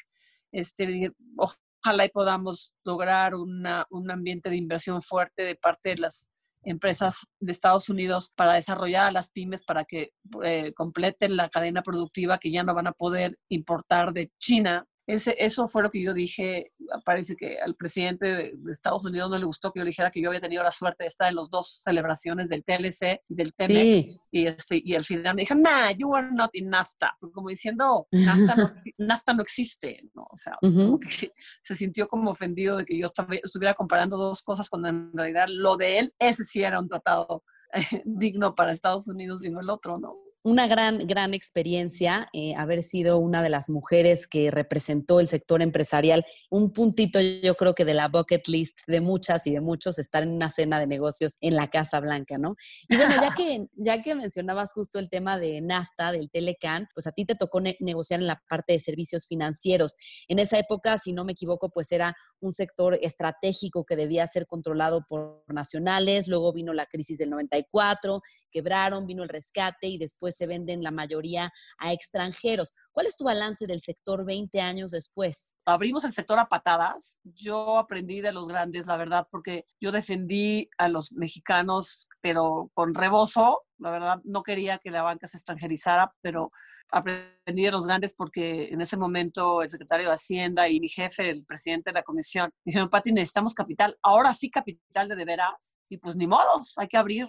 Este, 0.53 1.11
ojalá 1.35 2.05
y 2.05 2.09
podamos 2.09 2.73
lograr 2.85 3.35
una, 3.35 3.85
un 3.89 4.09
ambiente 4.09 4.49
de 4.49 4.55
inversión 4.55 5.01
fuerte 5.01 5.43
de 5.43 5.55
parte 5.55 5.89
de 5.89 5.97
las 5.97 6.27
empresas 6.63 7.27
de 7.39 7.51
Estados 7.51 7.89
Unidos 7.89 8.31
para 8.35 8.53
desarrollar 8.53 9.07
a 9.07 9.11
las 9.11 9.31
pymes 9.31 9.63
para 9.63 9.83
que 9.83 10.11
eh, 10.43 10.73
completen 10.73 11.35
la 11.35 11.49
cadena 11.49 11.81
productiva 11.81 12.37
que 12.37 12.51
ya 12.51 12.63
no 12.63 12.75
van 12.75 12.87
a 12.87 12.93
poder 12.93 13.37
importar 13.49 14.13
de 14.13 14.29
China 14.37 14.85
ese, 15.07 15.35
eso 15.39 15.67
fue 15.67 15.83
lo 15.83 15.89
que 15.89 16.01
yo 16.01 16.13
dije. 16.13 16.71
Parece 17.05 17.35
que 17.35 17.59
al 17.59 17.75
presidente 17.75 18.25
de, 18.25 18.53
Estados 18.71 19.05
Unidos 19.05 19.29
no 19.29 19.37
le 19.37 19.45
gustó 19.45 19.71
que 19.71 19.79
yo 19.79 19.85
dijera 19.85 20.11
que 20.11 20.21
yo 20.21 20.29
había 20.29 20.41
tenido 20.41 20.63
la 20.63 20.71
suerte 20.71 21.03
de 21.03 21.07
estar 21.07 21.29
en 21.29 21.35
las 21.35 21.49
dos 21.49 21.81
celebraciones 21.83 22.49
del 22.49 22.63
TLC 22.63 23.21
y 23.27 23.35
del 23.35 23.53
TEMEC. 23.53 24.19
Y, 24.31 24.47
este, 24.47 24.81
y 24.83 24.95
al 24.95 25.03
final 25.03 25.35
me 25.35 25.41
dijeron, 25.41 25.63
nah, 25.63 25.91
you 25.91 26.15
are 26.15 26.27
not 26.31 26.51
in 26.53 26.69
NAFTA. 26.69 27.17
Como 27.33 27.49
diciendo, 27.49 28.07
NAFTA 28.11 28.55
no, 28.55 28.73
NAFTA 28.97 29.33
no 29.33 29.41
existe. 29.41 30.09
¿no? 30.13 30.23
O 30.29 30.35
sea, 30.35 30.57
se 31.63 31.75
sintió 31.75 32.07
como 32.07 32.31
ofendido 32.31 32.77
de 32.77 32.85
que 32.85 32.97
yo 32.97 33.07
estuviera 33.43 33.73
comparando 33.73 34.17
dos 34.17 34.43
cosas 34.43 34.69
cuando 34.69 34.89
en 34.89 35.11
realidad 35.13 35.47
lo 35.49 35.77
de 35.77 35.99
él, 35.99 36.13
ese 36.19 36.43
sí 36.43 36.63
era 36.63 36.79
un 36.79 36.87
tratado 36.87 37.43
digno 38.05 38.55
para 38.55 38.73
Estados 38.73 39.07
Unidos 39.07 39.43
y 39.45 39.49
no 39.49 39.59
el 39.59 39.69
otro, 39.69 39.97
¿no? 39.97 40.13
Una 40.43 40.67
gran, 40.67 41.05
gran 41.07 41.33
experiencia 41.33 42.27
eh, 42.33 42.55
haber 42.55 42.81
sido 42.81 43.19
una 43.19 43.43
de 43.43 43.49
las 43.49 43.69
mujeres 43.69 44.25
que 44.25 44.49
representó 44.49 45.19
el 45.19 45.27
sector 45.27 45.61
empresarial. 45.61 46.25
Un 46.49 46.73
puntito, 46.73 47.19
yo 47.21 47.55
creo 47.55 47.75
que 47.75 47.85
de 47.85 47.93
la 47.93 48.07
bucket 48.07 48.47
list 48.47 48.79
de 48.87 49.01
muchas 49.01 49.45
y 49.45 49.51
de 49.51 49.61
muchos, 49.61 49.99
estar 49.99 50.23
en 50.23 50.29
una 50.29 50.49
cena 50.49 50.79
de 50.79 50.87
negocios 50.87 51.37
en 51.41 51.55
la 51.55 51.69
Casa 51.69 51.99
Blanca, 51.99 52.39
¿no? 52.39 52.55
Y 52.89 52.97
bueno, 52.97 53.15
ya 53.21 53.35
que, 53.35 53.67
ya 53.75 54.01
que 54.01 54.15
mencionabas 54.15 54.73
justo 54.73 54.97
el 54.97 55.09
tema 55.09 55.37
de 55.37 55.61
NAFTA, 55.61 56.11
del 56.11 56.31
Telecan, 56.31 56.87
pues 56.95 57.05
a 57.05 57.11
ti 57.11 57.25
te 57.25 57.35
tocó 57.35 57.61
negociar 57.79 58.19
en 58.19 58.27
la 58.27 58.41
parte 58.49 58.73
de 58.73 58.79
servicios 58.79 59.27
financieros. 59.27 59.95
En 60.27 60.39
esa 60.39 60.57
época, 60.57 60.97
si 60.97 61.13
no 61.13 61.23
me 61.23 61.33
equivoco, 61.33 61.69
pues 61.69 61.91
era 61.91 62.15
un 62.39 62.51
sector 62.51 62.97
estratégico 63.01 63.85
que 63.85 63.95
debía 63.95 64.25
ser 64.25 64.47
controlado 64.47 65.05
por 65.07 65.43
nacionales. 65.47 66.27
Luego 66.27 66.51
vino 66.51 66.73
la 66.73 66.87
crisis 66.87 67.19
del 67.19 67.29
94, 67.29 68.21
quebraron, 68.51 69.05
vino 69.05 69.21
el 69.21 69.29
rescate 69.29 69.87
y 69.87 69.97
después 69.99 70.30
se 70.31 70.47
venden 70.47 70.83
la 70.83 70.91
mayoría 70.91 71.51
a 71.77 71.93
extranjeros. 71.93 72.73
¿Cuál 72.91 73.07
es 73.07 73.15
tu 73.15 73.23
balance 73.23 73.65
del 73.67 73.79
sector 73.79 74.25
20 74.25 74.59
años 74.61 74.91
después? 74.91 75.57
Abrimos 75.65 76.03
el 76.03 76.13
sector 76.13 76.39
a 76.39 76.49
patadas. 76.49 77.17
Yo 77.23 77.77
aprendí 77.77 78.21
de 78.21 78.31
los 78.31 78.47
grandes, 78.47 78.87
la 78.87 78.97
verdad, 78.97 79.27
porque 79.31 79.65
yo 79.79 79.91
defendí 79.91 80.69
a 80.77 80.87
los 80.87 81.11
mexicanos, 81.13 82.07
pero 82.21 82.69
con 82.73 82.93
rebozo. 82.93 83.61
La 83.77 83.91
verdad, 83.91 84.21
no 84.23 84.43
quería 84.43 84.77
que 84.77 84.91
la 84.91 85.01
banca 85.01 85.27
se 85.27 85.37
extranjerizara, 85.37 86.13
pero 86.21 86.51
aprendí 86.91 87.63
de 87.63 87.71
los 87.71 87.87
grandes 87.87 88.13
porque 88.13 88.67
en 88.69 88.81
ese 88.81 88.97
momento 88.97 89.61
el 89.61 89.69
secretario 89.69 90.07
de 90.07 90.13
Hacienda 90.13 90.67
y 90.67 90.79
mi 90.79 90.89
jefe, 90.89 91.29
el 91.29 91.45
presidente 91.45 91.89
de 91.89 91.95
la 91.95 92.03
comisión, 92.03 92.51
dijeron, 92.65 92.89
Pati, 92.89 93.13
necesitamos 93.13 93.53
capital. 93.53 93.97
Ahora 94.03 94.33
sí 94.33 94.49
capital 94.49 95.07
de 95.07 95.15
de 95.15 95.25
veras. 95.25 95.77
Y 95.89 95.97
pues 95.97 96.15
ni 96.15 96.27
modos, 96.27 96.73
hay 96.77 96.87
que 96.87 96.97
abrir 96.97 97.27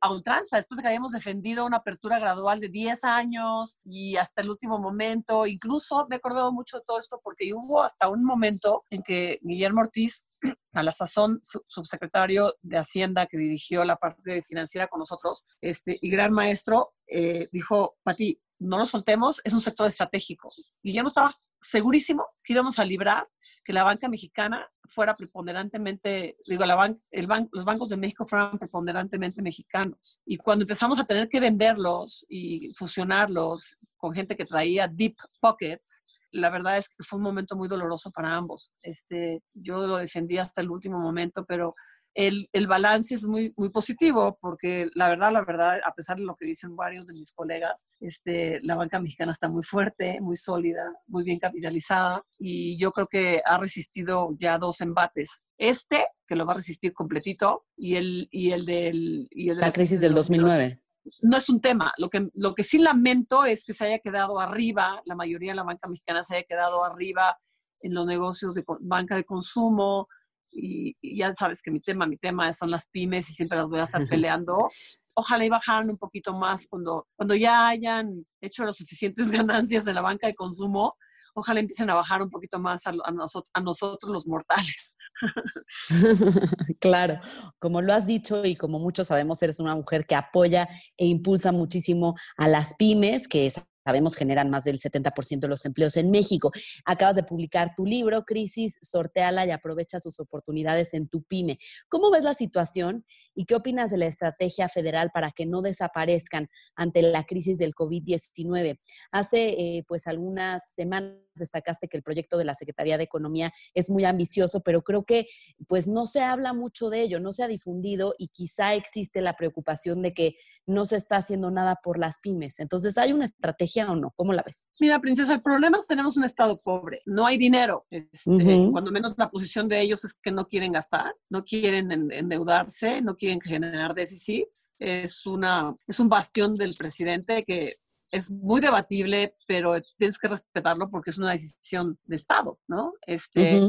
a 0.00 0.12
ultranza, 0.12 0.56
después 0.56 0.76
de 0.76 0.82
que 0.82 0.88
habíamos 0.88 1.12
defendido 1.12 1.64
una 1.64 1.78
apertura 1.78 2.18
gradual 2.18 2.60
de 2.60 2.68
10 2.68 3.04
años 3.04 3.76
y 3.84 4.16
hasta 4.16 4.42
el 4.42 4.50
último 4.50 4.78
momento, 4.78 5.46
incluso 5.46 6.06
me 6.08 6.16
he 6.16 6.18
acordado 6.18 6.52
mucho 6.52 6.78
de 6.78 6.84
todo 6.86 6.98
esto 6.98 7.20
porque 7.22 7.52
hubo 7.54 7.82
hasta 7.82 8.08
un 8.08 8.24
momento 8.24 8.82
en 8.90 9.02
que 9.02 9.38
Guillermo 9.42 9.80
Ortiz, 9.80 10.26
a 10.72 10.82
la 10.82 10.92
sazón 10.92 11.40
subsecretario 11.42 12.54
de 12.62 12.78
Hacienda 12.78 13.26
que 13.26 13.38
dirigió 13.38 13.84
la 13.84 13.96
parte 13.96 14.42
financiera 14.42 14.88
con 14.88 15.00
nosotros, 15.00 15.46
este, 15.60 15.98
y 16.00 16.10
gran 16.10 16.32
maestro, 16.32 16.88
eh, 17.06 17.48
dijo, 17.52 17.96
Pati, 18.02 18.38
no 18.60 18.78
lo 18.78 18.86
soltemos, 18.86 19.40
es 19.44 19.52
un 19.52 19.60
sector 19.60 19.86
estratégico. 19.86 20.52
Guillermo 20.82 21.08
estaba 21.08 21.34
segurísimo 21.60 22.26
que 22.44 22.52
íbamos 22.52 22.78
a 22.78 22.84
librar 22.84 23.28
que 23.64 23.72
la 23.72 23.84
banca 23.84 24.08
mexicana 24.08 24.68
fuera 24.84 25.16
preponderantemente, 25.16 26.34
digo, 26.46 26.64
la 26.64 26.94
el 27.10 27.28
los 27.52 27.64
bancos 27.64 27.88
de 27.88 27.96
México 27.96 28.26
fueran 28.26 28.58
preponderantemente 28.58 29.42
mexicanos. 29.42 30.20
Y 30.24 30.36
cuando 30.38 30.64
empezamos 30.64 30.98
a 30.98 31.04
tener 31.04 31.28
que 31.28 31.40
venderlos 31.40 32.24
y 32.28 32.72
fusionarlos 32.74 33.76
con 33.96 34.12
gente 34.12 34.36
que 34.36 34.46
traía 34.46 34.88
deep 34.88 35.16
pockets, 35.40 36.02
la 36.32 36.50
verdad 36.50 36.78
es 36.78 36.88
que 36.88 37.04
fue 37.04 37.18
un 37.18 37.24
momento 37.24 37.56
muy 37.56 37.68
doloroso 37.68 38.10
para 38.10 38.34
ambos. 38.34 38.72
Este, 38.82 39.42
yo 39.52 39.86
lo 39.86 39.96
defendí 39.96 40.38
hasta 40.38 40.60
el 40.60 40.70
último 40.70 40.98
momento, 40.98 41.44
pero 41.44 41.74
el, 42.14 42.48
el, 42.52 42.66
balance 42.66 43.14
es 43.14 43.24
muy, 43.24 43.52
muy 43.56 43.70
positivo 43.70 44.38
porque 44.40 44.88
la 44.94 45.08
verdad, 45.08 45.32
la 45.32 45.44
verdad, 45.44 45.80
a 45.84 45.94
pesar 45.94 46.16
de 46.16 46.24
lo 46.24 46.34
que 46.34 46.46
dicen 46.46 46.76
varios 46.76 47.06
de 47.06 47.14
mis 47.14 47.32
colegas, 47.32 47.86
este, 48.00 48.58
la 48.62 48.74
banca 48.74 49.00
mexicana 49.00 49.32
está 49.32 49.48
muy 49.48 49.62
fuerte, 49.62 50.20
muy 50.20 50.36
sólida, 50.36 50.92
muy 51.06 51.24
bien 51.24 51.38
capitalizada 51.38 52.22
y 52.38 52.78
yo 52.78 52.90
creo 52.92 53.06
que 53.06 53.42
ha 53.44 53.58
resistido 53.58 54.30
ya 54.38 54.58
dos 54.58 54.80
embates. 54.80 55.42
Este, 55.58 56.06
que 56.26 56.36
lo 56.36 56.46
va 56.46 56.54
a 56.54 56.56
resistir 56.56 56.92
completito, 56.94 57.66
y 57.76 57.96
el, 57.96 58.28
y 58.30 58.52
el, 58.52 58.64
del, 58.64 59.28
y 59.30 59.50
el 59.50 59.56
de 59.56 59.60
la, 59.60 59.66
la 59.66 59.72
crisis 59.72 60.00
del 60.00 60.14
2009 60.14 60.80
no 61.22 61.36
es 61.36 61.48
un 61.48 61.60
tema. 61.60 61.92
Lo 61.98 62.10
que, 62.10 62.28
lo 62.34 62.54
que 62.54 62.62
sí 62.62 62.78
lamento 62.78 63.44
es 63.44 63.64
que 63.64 63.72
se 63.72 63.86
haya 63.86 63.98
quedado 63.98 64.40
arriba, 64.40 65.02
la 65.04 65.14
mayoría 65.14 65.52
de 65.52 65.56
la 65.56 65.62
banca 65.62 65.88
mexicana 65.88 66.22
se 66.24 66.36
haya 66.36 66.44
quedado 66.44 66.84
arriba 66.84 67.38
en 67.80 67.94
los 67.94 68.06
negocios 68.06 68.54
de 68.54 68.64
banca 68.80 69.16
de 69.16 69.24
consumo. 69.24 70.08
Y, 70.52 70.96
ya 71.02 71.32
sabes 71.32 71.62
que 71.62 71.70
mi 71.70 71.80
tema, 71.80 72.06
mi 72.06 72.16
tema 72.16 72.52
son 72.52 72.70
las 72.70 72.86
pymes 72.86 73.28
y 73.30 73.34
siempre 73.34 73.58
las 73.58 73.68
voy 73.68 73.80
a 73.80 73.84
estar 73.84 74.02
peleando. 74.08 74.68
Ojalá 75.14 75.44
y 75.44 75.48
bajaran 75.48 75.90
un 75.90 75.98
poquito 75.98 76.32
más 76.34 76.66
cuando, 76.68 77.06
cuando 77.16 77.34
ya 77.34 77.68
hayan 77.68 78.24
hecho 78.40 78.64
las 78.64 78.76
suficientes 78.76 79.30
ganancias 79.30 79.86
en 79.86 79.94
la 79.94 80.02
banca 80.02 80.26
de 80.26 80.34
consumo. 80.34 80.96
Ojalá 81.34 81.60
empiecen 81.60 81.88
a 81.90 81.94
bajar 81.94 82.22
un 82.22 82.30
poquito 82.30 82.58
más 82.58 82.86
a, 82.86 82.92
a 83.04 83.60
nosotros 83.60 84.10
los 84.10 84.26
mortales. 84.26 84.94
claro, 86.80 87.20
como 87.58 87.82
lo 87.82 87.92
has 87.92 88.06
dicho 88.06 88.44
y 88.44 88.56
como 88.56 88.78
muchos 88.78 89.08
sabemos, 89.08 89.42
eres 89.42 89.60
una 89.60 89.74
mujer 89.76 90.06
que 90.06 90.14
apoya 90.14 90.68
e 90.96 91.06
impulsa 91.06 91.52
muchísimo 91.52 92.16
a 92.36 92.48
las 92.48 92.74
pymes, 92.76 93.28
que 93.28 93.46
es 93.46 93.62
sabemos 93.84 94.16
generan 94.16 94.50
más 94.50 94.64
del 94.64 94.78
70% 94.78 95.40
de 95.40 95.48
los 95.48 95.64
empleos 95.64 95.96
en 95.96 96.10
México. 96.10 96.52
Acabas 96.84 97.16
de 97.16 97.22
publicar 97.22 97.74
tu 97.76 97.86
libro, 97.86 98.22
Crisis, 98.24 98.78
sorteala 98.82 99.46
y 99.46 99.50
aprovecha 99.50 100.00
sus 100.00 100.20
oportunidades 100.20 100.94
en 100.94 101.08
tu 101.08 101.22
pyme. 101.22 101.58
¿Cómo 101.88 102.10
ves 102.10 102.24
la 102.24 102.34
situación 102.34 103.04
y 103.34 103.46
qué 103.46 103.54
opinas 103.54 103.90
de 103.90 103.98
la 103.98 104.06
estrategia 104.06 104.68
federal 104.68 105.10
para 105.12 105.30
que 105.30 105.46
no 105.46 105.62
desaparezcan 105.62 106.48
ante 106.74 107.02
la 107.02 107.24
crisis 107.24 107.58
del 107.58 107.74
COVID-19? 107.74 108.78
Hace 109.10 109.48
eh, 109.50 109.84
pues 109.86 110.06
algunas 110.06 110.72
semanas 110.74 111.16
destacaste 111.34 111.88
que 111.88 111.96
el 111.96 112.02
proyecto 112.02 112.38
de 112.38 112.44
la 112.44 112.54
Secretaría 112.54 112.98
de 112.98 113.04
Economía 113.04 113.52
es 113.74 113.90
muy 113.90 114.04
ambicioso, 114.04 114.60
pero 114.62 114.82
creo 114.82 115.04
que 115.04 115.26
pues 115.68 115.86
no 115.86 116.06
se 116.06 116.22
habla 116.22 116.52
mucho 116.52 116.90
de 116.90 117.02
ello, 117.02 117.20
no 117.20 117.32
se 117.32 117.42
ha 117.42 117.48
difundido 117.48 118.14
y 118.18 118.28
quizá 118.28 118.74
existe 118.74 119.20
la 119.20 119.36
preocupación 119.36 120.02
de 120.02 120.14
que 120.14 120.36
no 120.66 120.86
se 120.86 120.96
está 120.96 121.16
haciendo 121.16 121.50
nada 121.50 121.78
por 121.82 121.98
las 121.98 122.20
pymes. 122.20 122.60
Entonces, 122.60 122.96
¿hay 122.98 123.12
una 123.12 123.24
estrategia 123.24 123.90
o 123.90 123.96
no? 123.96 124.12
¿Cómo 124.14 124.32
la 124.32 124.42
ves? 124.42 124.70
Mira, 124.78 125.00
princesa, 125.00 125.34
el 125.34 125.42
problema 125.42 125.78
es 125.78 125.84
que 125.86 125.92
tenemos 125.92 126.16
un 126.16 126.24
Estado 126.24 126.56
pobre, 126.56 127.00
no 127.06 127.26
hay 127.26 127.38
dinero. 127.38 127.86
Este, 127.90 128.68
cuando 128.70 128.90
menos 128.90 129.14
la 129.16 129.30
posición 129.30 129.68
de 129.68 129.80
ellos 129.80 130.04
es 130.04 130.14
que 130.14 130.30
no 130.30 130.46
quieren 130.46 130.72
gastar, 130.72 131.14
no 131.28 131.42
quieren 131.42 131.90
endeudarse, 131.90 133.02
no 133.02 133.16
quieren 133.16 133.40
generar 133.40 133.94
déficits. 133.94 134.72
Es, 134.78 135.26
una, 135.26 135.74
es 135.86 135.98
un 136.00 136.08
bastión 136.08 136.54
del 136.54 136.74
presidente 136.76 137.44
que 137.44 137.76
es 138.10 138.30
muy 138.30 138.60
debatible, 138.60 139.36
pero 139.46 139.80
tienes 139.98 140.18
que 140.18 140.28
respetarlo 140.28 140.90
porque 140.90 141.10
es 141.10 141.18
una 141.18 141.32
decisión 141.32 141.98
de 142.04 142.16
Estado, 142.16 142.58
¿no? 142.66 142.94
Este, 143.06 143.60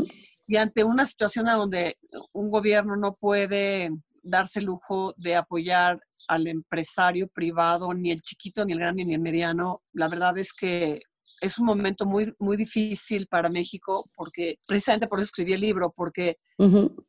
Y 0.48 0.56
ante 0.56 0.84
una 0.84 1.06
situación 1.06 1.46
donde 1.46 1.98
un 2.34 2.50
gobierno 2.50 2.96
no 2.96 3.14
puede 3.14 3.92
darse 4.24 4.60
el 4.60 4.66
lujo 4.66 5.14
de 5.18 5.36
apoyar 5.36 6.00
al 6.28 6.48
empresario 6.48 7.28
privado, 7.28 7.94
ni 7.94 8.12
el 8.12 8.22
chiquito, 8.22 8.66
ni 8.66 8.74
el 8.74 8.80
grande, 8.80 9.06
ni 9.06 9.14
el 9.14 9.22
mediano, 9.22 9.82
la 9.94 10.08
verdad 10.08 10.38
es 10.38 10.54
que 10.54 11.02
es 11.42 11.58
un 11.58 11.66
momento 11.66 12.06
muy, 12.06 12.34
muy 12.40 12.56
difícil 12.56 13.28
para 13.28 13.50
México 13.50 14.10
porque 14.16 14.60
precisamente 14.66 15.08
por 15.08 15.20
eso 15.20 15.26
escribí 15.26 15.54
el 15.54 15.62
libro, 15.62 15.92
porque 15.92 16.38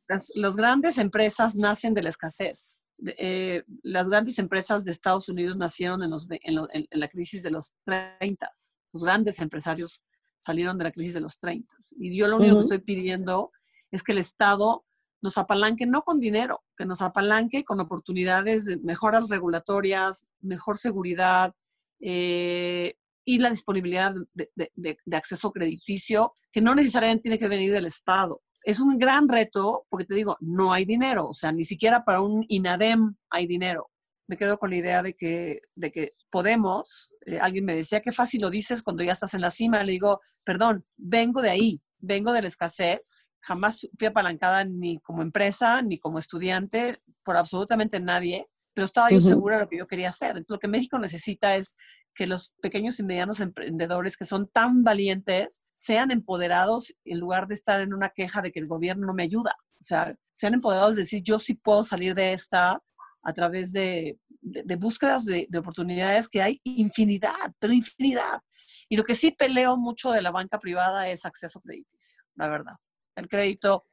las, 0.08 0.56
grandes 0.56 0.96
empresas 0.96 1.54
nacen 1.54 1.92
de 1.92 2.02
la 2.02 2.08
escasez. 2.08 2.81
Eh, 3.06 3.64
las 3.82 4.08
grandes 4.08 4.38
empresas 4.38 4.84
de 4.84 4.92
Estados 4.92 5.28
Unidos 5.28 5.56
nacieron 5.56 6.02
en, 6.02 6.10
los, 6.10 6.28
en, 6.30 6.86
la 6.90 7.08
crisis 7.08 7.42
de 7.42 7.50
los 7.50 7.74
30. 7.84 8.50
Los 8.92 9.02
grandes 9.02 9.40
empresarios 9.40 10.02
salieron 10.38 10.78
de 10.78 10.84
la 10.84 10.92
crisis 10.92 11.14
de 11.14 11.20
los 11.20 11.38
30. 11.38 11.74
Y 11.98 12.16
yo 12.16 12.28
lo 12.28 12.36
único 12.36 12.54
que 12.54 12.60
estoy 12.60 12.78
pidiendo 12.78 13.50
es 13.90 14.02
que 14.02 14.12
el 14.12 14.18
Estado 14.18 14.84
nos 15.20 15.38
apalanque 15.38 15.86
no 15.86 16.02
con 16.02 16.18
dinero, 16.18 16.64
que 16.76 16.84
nos 16.84 17.00
apalanque 17.00 17.64
con 17.64 17.80
oportunidades 17.80 18.64
de 18.64 18.76
mejoras 18.78 19.28
regulatorias, 19.28 20.26
mejor 20.40 20.76
seguridad 20.76 21.54
eh, 22.00 22.94
y 23.24 23.38
la 23.38 23.50
disponibilidad 23.50 24.14
de, 24.34 24.50
de, 24.74 25.16
acceso 25.16 25.52
crediticio, 25.52 26.34
que 26.50 26.60
no 26.60 26.74
necesariamente 26.74 27.22
tiene 27.22 27.38
que 27.38 27.48
venir 27.48 27.72
del 27.72 27.86
Estado. 27.86 28.42
Es 28.64 28.80
un 28.80 28.98
gran 28.98 29.28
reto 29.28 29.86
porque 29.88 30.06
te 30.06 30.14
digo, 30.14 30.36
no 30.40 30.72
hay 30.72 30.84
dinero, 30.84 31.28
o 31.28 31.34
sea, 31.34 31.52
ni 31.52 31.64
siquiera 31.64 32.04
para 32.04 32.20
un 32.20 32.44
INADEM 32.48 33.16
hay 33.30 33.46
dinero. 33.46 33.90
Me 34.28 34.36
quedo 34.36 34.58
con 34.58 34.70
la 34.70 34.76
idea 34.76 35.02
de 35.02 35.14
que, 35.14 35.58
de 35.76 35.90
que 35.90 36.12
podemos, 36.30 37.14
eh, 37.26 37.38
alguien 37.40 37.64
me 37.64 37.74
decía, 37.74 38.00
qué 38.00 38.12
fácil 38.12 38.40
lo 38.40 38.50
dices 38.50 38.82
cuando 38.82 39.02
ya 39.02 39.12
estás 39.12 39.34
en 39.34 39.40
la 39.40 39.50
cima, 39.50 39.82
le 39.82 39.92
digo, 39.92 40.20
perdón, 40.44 40.84
vengo 40.96 41.42
de 41.42 41.50
ahí, 41.50 41.82
vengo 41.98 42.32
de 42.32 42.42
la 42.42 42.48
escasez, 42.48 43.28
jamás 43.40 43.88
fui 43.98 44.06
apalancada 44.06 44.64
ni 44.64 44.98
como 45.00 45.22
empresa, 45.22 45.82
ni 45.82 45.98
como 45.98 46.18
estudiante, 46.18 46.98
por 47.24 47.36
absolutamente 47.36 47.98
nadie, 48.00 48.44
pero 48.74 48.84
estaba 48.84 49.10
yo 49.10 49.20
segura 49.20 49.56
de 49.56 49.62
lo 49.62 49.68
que 49.68 49.78
yo 49.78 49.86
quería 49.86 50.08
hacer. 50.08 50.44
Lo 50.48 50.58
que 50.58 50.68
México 50.68 50.98
necesita 50.98 51.56
es 51.56 51.74
que 52.14 52.26
los 52.26 52.54
pequeños 52.60 52.98
y 52.98 53.02
medianos 53.02 53.40
emprendedores 53.40 54.16
que 54.16 54.24
son 54.24 54.48
tan 54.48 54.82
valientes 54.82 55.70
sean 55.72 56.10
empoderados 56.10 56.94
en 57.04 57.18
lugar 57.18 57.46
de 57.48 57.54
estar 57.54 57.80
en 57.80 57.94
una 57.94 58.10
queja 58.10 58.42
de 58.42 58.52
que 58.52 58.60
el 58.60 58.66
gobierno 58.66 59.06
no 59.06 59.14
me 59.14 59.24
ayuda. 59.24 59.56
O 59.80 59.84
sea, 59.84 60.14
sean 60.30 60.54
empoderados 60.54 60.96
de 60.96 61.02
decir, 61.02 61.22
yo 61.22 61.38
sí 61.38 61.54
puedo 61.54 61.82
salir 61.84 62.14
de 62.14 62.32
esta 62.32 62.82
a 63.24 63.32
través 63.32 63.72
de, 63.72 64.18
de, 64.40 64.76
búsquedas 64.76 65.24
de, 65.24 65.46
de, 65.48 65.58
oportunidades 65.58 66.28
que 66.28 66.42
hay 66.42 66.60
infinidad, 66.64 67.52
pero 67.58 67.72
infinidad. 67.72 68.40
Y 68.88 68.96
lo 68.96 69.04
que 69.04 69.14
sí 69.14 69.30
peleo 69.30 69.76
mucho 69.76 70.10
de 70.10 70.22
la 70.22 70.30
banca 70.30 70.58
privada 70.58 71.08
es 71.08 71.24
acceso 71.24 71.60
crediticio, 71.60 72.20
la 72.34 72.48
verdad. 72.48 72.74
El 73.14 73.28
crédito 73.28 73.84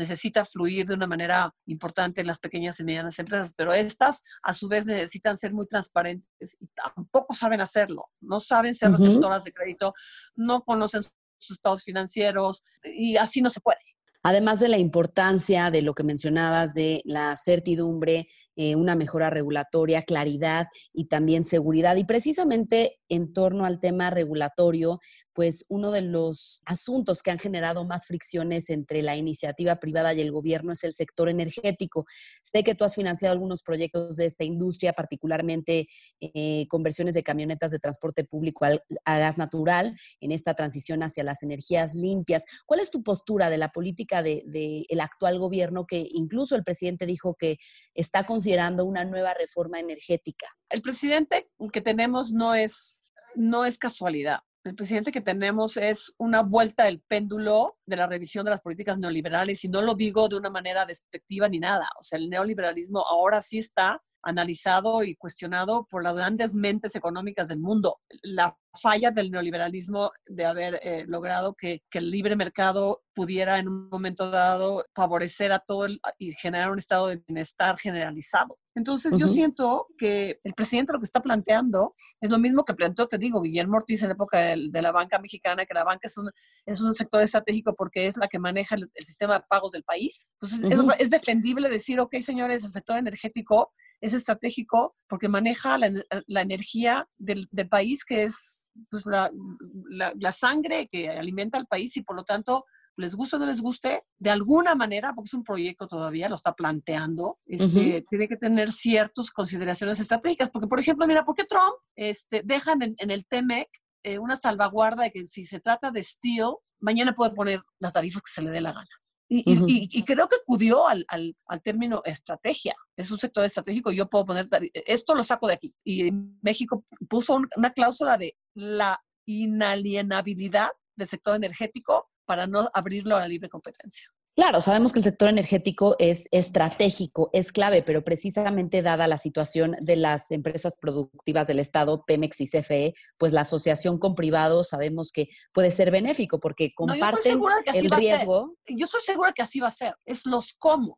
necesita 0.00 0.46
fluir 0.46 0.86
de 0.86 0.94
una 0.94 1.06
manera 1.06 1.54
importante 1.66 2.22
en 2.22 2.26
las 2.26 2.38
pequeñas 2.38 2.80
y 2.80 2.84
medianas 2.84 3.18
empresas, 3.18 3.52
pero 3.54 3.74
estas 3.74 4.22
a 4.42 4.54
su 4.54 4.66
vez 4.66 4.86
necesitan 4.86 5.36
ser 5.36 5.52
muy 5.52 5.66
transparentes 5.66 6.56
y 6.58 6.68
tampoco 6.68 7.34
saben 7.34 7.60
hacerlo, 7.60 8.08
no 8.20 8.40
saben 8.40 8.74
ser 8.74 8.90
receptoras 8.92 9.44
de 9.44 9.52
crédito, 9.52 9.94
no 10.34 10.62
conocen 10.62 11.02
sus 11.38 11.56
estados 11.56 11.84
financieros 11.84 12.64
y 12.82 13.16
así 13.16 13.42
no 13.42 13.50
se 13.50 13.60
puede. 13.60 13.78
Además 14.22 14.60
de 14.60 14.68
la 14.68 14.78
importancia 14.78 15.70
de 15.70 15.82
lo 15.82 15.94
que 15.94 16.02
mencionabas 16.02 16.74
de 16.74 17.02
la 17.04 17.36
certidumbre, 17.36 18.28
eh, 18.56 18.76
una 18.76 18.94
mejora 18.94 19.30
regulatoria, 19.30 20.02
claridad 20.02 20.66
y 20.92 21.06
también 21.06 21.44
seguridad. 21.44 21.96
Y 21.96 22.04
precisamente 22.04 22.99
en 23.10 23.32
torno 23.34 23.66
al 23.66 23.80
tema 23.80 24.08
regulatorio, 24.08 25.00
pues 25.34 25.64
uno 25.68 25.90
de 25.90 26.02
los 26.02 26.62
asuntos 26.64 27.22
que 27.22 27.30
han 27.30 27.38
generado 27.38 27.84
más 27.84 28.06
fricciones 28.06 28.70
entre 28.70 29.02
la 29.02 29.16
iniciativa 29.16 29.76
privada 29.76 30.14
y 30.14 30.20
el 30.20 30.32
gobierno 30.32 30.72
es 30.72 30.84
el 30.84 30.94
sector 30.94 31.28
energético. 31.28 32.06
Sé 32.42 32.62
que 32.62 32.74
tú 32.74 32.84
has 32.84 32.94
financiado 32.94 33.32
algunos 33.32 33.62
proyectos 33.62 34.16
de 34.16 34.26
esta 34.26 34.44
industria, 34.44 34.92
particularmente 34.92 35.88
eh, 36.20 36.66
conversiones 36.68 37.14
de 37.14 37.22
camionetas 37.22 37.72
de 37.72 37.78
transporte 37.78 38.24
público 38.24 38.64
a, 38.64 39.18
gas 39.18 39.38
natural 39.38 39.96
en 40.20 40.32
esta 40.32 40.54
transición 40.54 41.02
hacia 41.02 41.24
las 41.24 41.42
energías 41.42 41.94
limpias. 41.94 42.44
¿Cuál 42.64 42.80
es 42.80 42.90
tu 42.90 43.02
postura 43.02 43.50
de 43.50 43.58
la 43.58 43.70
política 43.70 44.22
del 44.22 44.42
de, 44.46 44.86
el 44.88 45.00
actual 45.00 45.38
gobierno 45.38 45.84
que 45.86 46.06
incluso 46.12 46.54
el 46.54 46.64
presidente 46.64 47.06
dijo 47.06 47.34
que 47.34 47.56
está 47.94 48.24
considerando 48.24 48.84
una 48.84 49.04
nueva 49.04 49.34
reforma 49.34 49.80
energética? 49.80 50.46
El 50.68 50.82
presidente 50.82 51.50
que 51.72 51.80
tenemos 51.80 52.32
no 52.32 52.54
es, 52.54 52.99
no 53.34 53.64
es 53.64 53.78
casualidad 53.78 54.40
el 54.64 54.74
presidente 54.74 55.10
que 55.10 55.22
tenemos 55.22 55.76
es 55.76 56.12
una 56.18 56.42
vuelta 56.42 56.84
del 56.84 57.00
péndulo 57.00 57.78
de 57.86 57.96
la 57.96 58.06
revisión 58.06 58.44
de 58.44 58.50
las 58.50 58.60
políticas 58.60 58.98
neoliberales 58.98 59.64
y 59.64 59.68
no 59.68 59.80
lo 59.80 59.94
digo 59.94 60.28
de 60.28 60.36
una 60.36 60.50
manera 60.50 60.84
despectiva 60.84 61.48
ni 61.48 61.58
nada. 61.58 61.88
O 61.98 62.02
sea, 62.02 62.18
el 62.18 62.28
neoliberalismo 62.28 63.00
ahora 63.00 63.40
sí 63.40 63.58
está 63.58 64.02
analizado 64.22 65.02
y 65.02 65.16
cuestionado 65.16 65.86
por 65.90 66.02
las 66.02 66.14
grandes 66.14 66.54
mentes 66.54 66.94
económicas 66.94 67.48
del 67.48 67.60
mundo. 67.60 68.00
La 68.22 68.56
falla 68.78 69.10
del 69.10 69.30
neoliberalismo 69.30 70.12
de 70.26 70.44
haber 70.44 70.80
eh, 70.82 71.04
logrado 71.06 71.54
que, 71.54 71.82
el 71.92 72.10
libre 72.10 72.34
mercado 72.34 73.02
pudiera 73.14 73.58
en 73.58 73.68
un 73.68 73.88
momento 73.90 74.30
dado 74.30 74.86
favorecer 74.94 75.52
a 75.52 75.58
todo 75.58 75.86
y 76.18 76.32
generar 76.32 76.70
un 76.70 76.78
estado 76.78 77.08
de 77.08 77.22
bienestar 77.26 77.78
generalizado. 77.78 78.58
Entonces 78.74 79.18
yo 79.18 79.28
siento 79.28 79.88
que 79.98 80.40
el 80.44 80.54
presidente 80.54 80.92
lo 80.92 80.98
que 80.98 81.04
está 81.04 81.20
planteando 81.20 81.94
es 82.20 82.30
lo 82.30 82.38
mismo 82.38 82.64
que 82.64 82.74
planteó, 82.74 83.06
te 83.06 83.18
digo, 83.18 83.42
Guillermo 83.42 83.76
Ortiz 83.76 84.02
en 84.02 84.08
la 84.08 84.14
época 84.14 84.38
de, 84.38 84.82
la 84.82 84.92
banca 84.92 85.18
mexicana, 85.18 85.66
que 85.66 85.74
la 85.74 85.84
banca 85.84 86.06
es 86.06 86.16
un, 86.16 86.30
es 86.64 86.80
un 86.80 86.94
sector 86.94 87.20
estratégico 87.20 87.74
porque 87.74 88.06
es 88.06 88.16
la 88.16 88.28
que 88.28 88.38
maneja 88.38 88.76
el, 88.76 88.90
sistema 88.96 89.40
de 89.40 89.44
pagos 89.48 89.72
del 89.72 89.82
país. 89.82 90.32
Pues 90.38 90.52
es, 90.52 90.80
es 90.98 91.10
defendible 91.10 91.68
decir, 91.68 92.00
ok, 92.00 92.14
señores, 92.20 92.64
el 92.64 92.70
sector 92.70 92.96
energético 92.96 93.72
es 94.00 94.14
estratégico 94.14 94.96
porque 95.08 95.28
maneja 95.28 95.78
la, 95.78 96.40
energía 96.40 97.08
del, 97.18 97.48
país, 97.68 98.04
que 98.04 98.24
es 98.24 98.68
pues, 98.90 99.04
la, 99.06 100.32
sangre 100.32 100.88
que 100.88 101.10
alimenta 101.10 101.58
al 101.58 101.66
país 101.66 101.96
y 101.96 102.02
por 102.02 102.16
lo 102.16 102.24
tanto 102.24 102.64
les 102.96 103.14
guste 103.14 103.36
o 103.36 103.38
no 103.38 103.46
les 103.46 103.62
guste, 103.62 104.02
de 104.18 104.30
alguna 104.30 104.74
manera, 104.74 105.14
porque 105.14 105.28
es 105.28 105.34
un 105.34 105.44
proyecto 105.44 105.86
todavía, 105.86 106.28
lo 106.28 106.34
está 106.34 106.52
planteando, 106.52 107.38
este, 107.46 108.04
tiene 108.10 108.28
que 108.28 108.36
tener 108.36 108.72
ciertas 108.72 109.30
consideraciones 109.30 110.00
estratégicas, 110.00 110.50
porque 110.50 110.68
por 110.68 110.80
ejemplo, 110.80 111.06
mira, 111.06 111.24
¿por 111.24 111.34
qué 111.34 111.44
Trump 111.44 111.74
este, 111.96 112.42
dejan 112.44 112.82
en, 112.82 112.94
en 112.98 113.10
el 113.10 113.24
TEMEC 113.26 113.68
eh, 114.02 114.18
una 114.18 114.36
salvaguarda 114.36 115.04
de 115.04 115.12
que 115.12 115.26
si 115.26 115.44
se 115.44 115.60
trata 115.60 115.90
de 115.90 116.02
steel, 116.02 116.56
mañana 116.78 117.12
puede 117.12 117.32
poner 117.32 117.60
las 117.78 117.92
tarifas 117.92 118.22
que 118.22 118.32
se 118.32 118.42
le 118.42 118.50
dé 118.50 118.60
la 118.60 118.72
gana? 118.72 118.90
Y, 119.32 119.44
y, 119.46 119.88
y, 119.92 120.02
creo 120.02 120.26
que 120.26 120.34
acudió 120.42 120.88
al, 120.88 121.04
al, 121.06 121.36
al, 121.46 121.62
término 121.62 122.02
estrategia. 122.04 122.74
Es 122.96 123.12
un 123.12 123.18
sector 123.18 123.44
estratégico. 123.44 123.92
Yo 123.92 124.10
puedo 124.10 124.26
poner, 124.26 124.48
esto 124.72 125.14
lo 125.14 125.22
saco 125.22 125.46
de 125.46 125.54
aquí. 125.54 125.72
Y 125.84 126.10
México 126.42 126.84
puso 127.08 127.40
una 127.56 127.72
cláusula 127.72 128.18
de 128.18 128.36
la 128.54 129.00
inalienabilidad 129.26 130.70
del 130.96 131.06
sector 131.06 131.36
energético 131.36 132.10
para 132.24 132.48
no 132.48 132.68
abrirlo 132.74 133.16
a 133.16 133.20
la 133.20 133.28
libre 133.28 133.48
competencia. 133.48 134.08
Claro, 134.40 134.62
sabemos 134.62 134.94
que 134.94 135.00
el 135.00 135.04
sector 135.04 135.28
energético 135.28 135.96
es 135.98 136.26
estratégico, 136.30 137.28
es 137.34 137.52
clave, 137.52 137.82
pero 137.82 138.02
precisamente 138.02 138.80
dada 138.80 139.06
la 139.06 139.18
situación 139.18 139.76
de 139.82 139.96
las 139.96 140.30
empresas 140.30 140.78
productivas 140.80 141.46
del 141.46 141.58
Estado, 141.58 142.04
Pemex 142.06 142.40
y 142.40 142.48
CFE, 142.48 142.94
pues 143.18 143.34
la 143.34 143.42
asociación 143.42 143.98
con 143.98 144.14
privados 144.14 144.68
sabemos 144.70 145.12
que 145.12 145.28
puede 145.52 145.70
ser 145.70 145.90
benéfico 145.90 146.40
porque 146.40 146.72
comparten 146.74 147.38
no, 147.38 147.48
el 147.74 147.90
riesgo. 147.90 148.54
Yo 148.66 148.86
estoy 148.86 149.02
segura 149.02 149.32
que 149.32 149.42
así 149.42 149.60
va 149.60 149.66
a 149.68 149.72
ser. 149.72 149.94
Es 150.06 150.24
los 150.24 150.54
cómo 150.54 150.96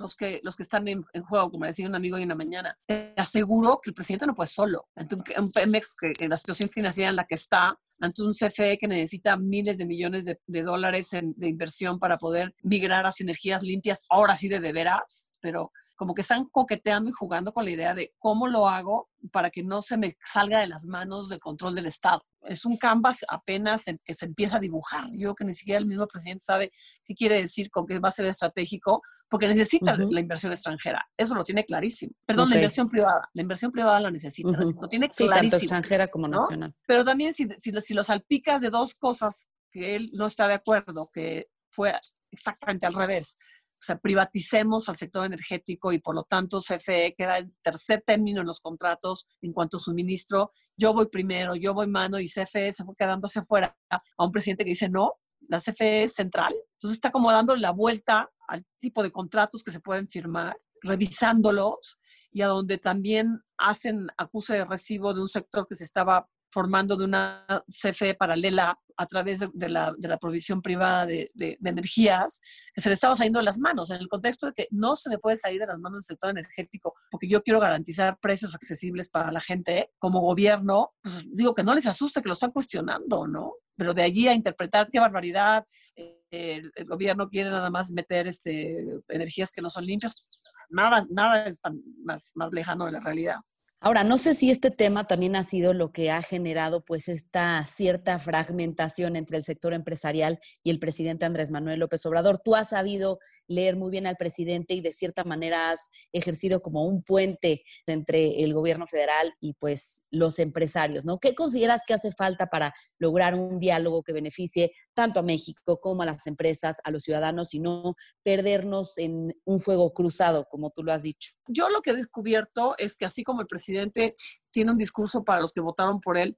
los 0.00 0.16
que, 0.16 0.40
los 0.42 0.56
que 0.56 0.62
están 0.62 0.88
en, 0.88 1.04
en 1.12 1.22
juego, 1.24 1.50
como 1.50 1.66
decía 1.66 1.86
un 1.86 1.94
amigo 1.94 2.16
hoy 2.16 2.22
en 2.22 2.30
la 2.30 2.34
mañana. 2.34 2.78
Te 2.86 3.12
aseguro 3.16 3.80
que 3.82 3.90
el 3.90 3.94
presidente 3.94 4.26
no 4.26 4.34
puede 4.34 4.48
solo. 4.48 4.88
Entonces, 4.96 5.36
un 5.38 5.50
Pemex, 5.50 5.92
que 5.98 6.12
en 6.24 6.30
la 6.30 6.36
situación 6.38 6.70
financiera 6.70 7.10
en 7.10 7.16
la 7.16 7.26
que 7.26 7.34
está, 7.34 7.78
ante 8.00 8.22
un 8.22 8.32
CFE 8.32 8.78
que 8.78 8.88
necesita 8.88 9.36
miles 9.36 9.78
de 9.78 9.86
millones 9.86 10.24
de, 10.24 10.62
dólares 10.62 11.12
en, 11.12 11.34
de 11.36 11.48
inversión 11.48 11.98
para 11.98 12.18
poder 12.18 12.54
migrar 12.62 13.06
hacia 13.06 13.24
energías 13.24 13.62
limpias, 13.62 14.04
ahora 14.08 14.36
sí 14.36 14.48
de 14.48 14.60
de 14.60 14.72
veras, 14.72 15.30
pero 15.40 15.72
como 15.98 16.14
que 16.14 16.22
están 16.22 16.44
coqueteando 16.44 17.10
y 17.10 17.12
jugando 17.12 17.52
con 17.52 17.64
la 17.64 17.72
idea 17.72 17.92
de 17.92 18.14
cómo 18.20 18.46
lo 18.46 18.68
hago 18.68 19.10
para 19.32 19.50
que 19.50 19.64
no 19.64 19.82
se 19.82 19.96
me 19.96 20.16
salga 20.32 20.60
de 20.60 20.68
las 20.68 20.84
manos 20.84 21.28
del 21.28 21.40
control 21.40 21.74
del 21.74 21.86
Estado. 21.86 22.22
Es 22.42 22.64
un 22.64 22.76
canvas 22.76 23.24
apenas 23.28 23.88
en 23.88 23.98
que 24.04 24.14
se 24.14 24.24
empieza 24.24 24.58
a 24.58 24.60
dibujar. 24.60 25.06
Yo 25.12 25.34
que 25.34 25.44
ni 25.44 25.54
siquiera 25.54 25.80
el 25.80 25.86
mismo 25.86 26.06
presidente 26.06 26.44
sabe 26.44 26.70
qué 27.04 27.14
quiere 27.16 27.42
decir 27.42 27.68
con 27.68 27.84
que 27.84 27.98
va 27.98 28.10
a 28.10 28.12
ser 28.12 28.26
estratégico, 28.26 29.02
porque 29.28 29.48
necesita 29.48 29.94
uh 29.94 29.96
-huh. 29.96 30.12
la 30.12 30.20
inversión 30.20 30.52
extranjera. 30.52 31.04
Eso 31.16 31.34
lo 31.34 31.42
tiene 31.42 31.64
clarísimo. 31.64 32.12
Perdón, 32.24 32.46
okay. 32.46 32.54
la 32.54 32.60
inversión 32.60 32.88
privada. 32.88 33.28
La 33.34 33.42
inversión 33.42 33.72
privada 33.72 33.98
la 33.98 34.10
necesita. 34.12 34.50
Uh 34.50 34.52
-huh. 34.52 34.80
Lo 34.80 34.88
tiene 34.88 35.08
clarísimo. 35.08 35.34
Sí, 35.34 35.40
tanto 35.40 35.56
extranjera 35.56 36.06
como 36.06 36.28
¿no? 36.28 36.38
nacional. 36.38 36.72
Pero 36.86 37.02
también 37.02 37.34
si, 37.34 37.48
si, 37.58 37.72
si 37.80 37.92
lo 37.92 38.04
salpicas 38.04 38.60
de 38.60 38.70
dos 38.70 38.94
cosas 38.94 39.48
que 39.68 39.96
él 39.96 40.10
no 40.14 40.26
está 40.26 40.46
de 40.46 40.54
acuerdo, 40.54 41.08
que 41.12 41.48
fue 41.70 41.92
exactamente 42.30 42.86
al 42.86 42.94
revés 42.94 43.36
o 43.78 43.80
sea, 43.80 43.96
privaticemos 43.96 44.88
al 44.88 44.96
sector 44.96 45.24
energético 45.24 45.92
y 45.92 46.00
por 46.00 46.14
lo 46.16 46.24
tanto 46.24 46.60
CFE 46.60 47.14
queda 47.16 47.38
en 47.38 47.54
tercer 47.62 48.02
término 48.04 48.40
en 48.40 48.46
los 48.46 48.60
contratos 48.60 49.26
en 49.40 49.52
cuanto 49.52 49.76
a 49.76 49.80
suministro. 49.80 50.50
Yo 50.76 50.92
voy 50.92 51.06
primero, 51.06 51.54
yo 51.54 51.74
voy 51.74 51.86
mano 51.86 52.18
y 52.18 52.26
CFE 52.26 52.72
se 52.72 52.84
fue 52.84 52.96
quedándose 52.96 53.38
afuera 53.38 53.76
a 53.88 54.24
un 54.24 54.32
presidente 54.32 54.64
que 54.64 54.70
dice 54.70 54.88
no, 54.88 55.14
la 55.48 55.60
CFE 55.60 56.04
es 56.04 56.14
central. 56.14 56.52
Entonces 56.74 56.96
está 56.96 57.12
como 57.12 57.30
dando 57.30 57.54
la 57.54 57.70
vuelta 57.70 58.30
al 58.48 58.66
tipo 58.80 59.02
de 59.02 59.12
contratos 59.12 59.62
que 59.62 59.70
se 59.70 59.80
pueden 59.80 60.08
firmar, 60.08 60.58
revisándolos 60.82 61.98
y 62.32 62.42
a 62.42 62.48
donde 62.48 62.78
también 62.78 63.42
hacen 63.56 64.08
acuse 64.16 64.54
de 64.54 64.64
recibo 64.64 65.14
de 65.14 65.20
un 65.20 65.28
sector 65.28 65.66
que 65.68 65.76
se 65.76 65.84
estaba 65.84 66.28
formando 66.50 66.96
de 66.96 67.04
una 67.04 67.46
CFE 67.66 68.14
paralela 68.14 68.78
a 68.96 69.06
través 69.06 69.40
de, 69.52 69.68
la, 69.68 69.92
de 69.96 70.08
la, 70.08 70.18
provisión 70.18 70.60
privada 70.60 71.06
de, 71.06 71.30
energías, 71.64 72.40
que 72.74 72.80
se 72.80 72.88
le 72.88 72.94
estaba 72.94 73.14
saliendo 73.14 73.38
de 73.38 73.44
las 73.44 73.58
manos, 73.58 73.90
en 73.90 73.98
el 73.98 74.08
contexto 74.08 74.46
de 74.46 74.52
que 74.52 74.68
no 74.70 74.96
se 74.96 75.08
le 75.08 75.18
puede 75.18 75.36
salir 75.36 75.60
de 75.60 75.68
las 75.68 75.78
manos 75.78 76.02
del 76.02 76.08
sector 76.16 76.30
energético, 76.30 76.94
porque 77.10 77.28
yo 77.28 77.40
quiero 77.42 77.60
garantizar 77.60 78.18
precios 78.18 78.54
accesibles 78.56 79.08
para 79.08 79.30
la 79.30 79.40
gente, 79.40 79.92
como 79.98 80.20
gobierno, 80.20 80.94
pues 81.00 81.24
digo 81.32 81.54
que 81.54 81.62
no 81.62 81.74
les 81.74 81.86
asuste 81.86 82.22
que 82.22 82.28
lo 82.28 82.34
están 82.34 82.50
cuestionando, 82.50 83.28
¿no? 83.28 83.52
Pero 83.76 83.94
de 83.94 84.02
allí 84.02 84.26
a 84.26 84.34
interpretar 84.34 84.88
qué 84.90 84.98
barbaridad, 84.98 85.64
eh, 85.94 86.20
el, 86.30 86.72
el, 86.74 86.84
gobierno 86.86 87.28
quiere 87.28 87.50
nada 87.50 87.70
más 87.70 87.92
meter 87.92 88.26
este, 88.26 88.84
energías 89.08 89.52
que 89.52 89.62
no 89.62 89.70
son 89.70 89.86
limpias, 89.86 90.26
nada, 90.70 91.06
nada 91.10 91.44
es 91.44 91.60
tan 91.60 91.80
más, 92.04 92.32
más 92.34 92.52
lejano 92.52 92.86
de 92.86 92.92
la 92.92 93.00
realidad. 93.00 93.36
Ahora, 93.80 94.02
no 94.02 94.18
sé 94.18 94.34
si 94.34 94.50
este 94.50 94.72
tema 94.72 95.06
también 95.06 95.36
ha 95.36 95.44
sido 95.44 95.72
lo 95.72 95.92
que 95.92 96.10
ha 96.10 96.20
generado 96.20 96.84
pues 96.84 97.08
esta 97.08 97.64
cierta 97.64 98.18
fragmentación 98.18 99.14
entre 99.14 99.36
el 99.36 99.44
sector 99.44 99.72
empresarial 99.72 100.40
y 100.64 100.70
el 100.70 100.80
presidente 100.80 101.26
Andrés 101.26 101.52
Manuel 101.52 101.78
López 101.78 102.04
Obrador. 102.04 102.38
Tú 102.38 102.56
has 102.56 102.70
sabido 102.70 103.20
leer 103.46 103.76
muy 103.76 103.92
bien 103.92 104.08
al 104.08 104.16
presidente 104.16 104.74
y 104.74 104.80
de 104.80 104.92
cierta 104.92 105.22
manera 105.22 105.70
has 105.70 105.90
ejercido 106.12 106.60
como 106.60 106.86
un 106.86 107.04
puente 107.04 107.62
entre 107.86 108.42
el 108.42 108.52
gobierno 108.52 108.88
federal 108.88 109.32
y 109.40 109.54
pues 109.54 110.02
los 110.10 110.40
empresarios, 110.40 111.04
¿no? 111.04 111.20
¿Qué 111.20 111.36
consideras 111.36 111.82
que 111.86 111.94
hace 111.94 112.10
falta 112.10 112.46
para 112.46 112.74
lograr 112.98 113.36
un 113.36 113.60
diálogo 113.60 114.02
que 114.02 114.12
beneficie 114.12 114.72
tanto 114.98 115.20
a 115.20 115.22
México 115.22 115.78
como 115.80 116.02
a 116.02 116.06
las 116.06 116.26
empresas, 116.26 116.80
a 116.82 116.90
los 116.90 117.04
ciudadanos 117.04 117.54
y 117.54 117.60
no 117.60 117.94
perdernos 118.24 118.98
en 118.98 119.32
un 119.44 119.60
fuego 119.60 119.92
cruzado, 119.94 120.48
como 120.50 120.70
tú 120.70 120.82
lo 120.82 120.92
has 120.92 121.02
dicho? 121.02 121.34
Yo 121.46 121.68
lo 121.68 121.82
que 121.82 121.90
he 121.90 121.94
descubierto 121.94 122.74
es 122.78 122.96
que 122.96 123.04
así 123.04 123.22
como 123.22 123.40
el 123.40 123.46
presidente 123.46 124.16
tiene 124.50 124.72
un 124.72 124.76
discurso 124.76 125.22
para 125.22 125.40
los 125.40 125.52
que 125.52 125.60
votaron 125.60 126.00
por 126.00 126.18
él 126.18 126.36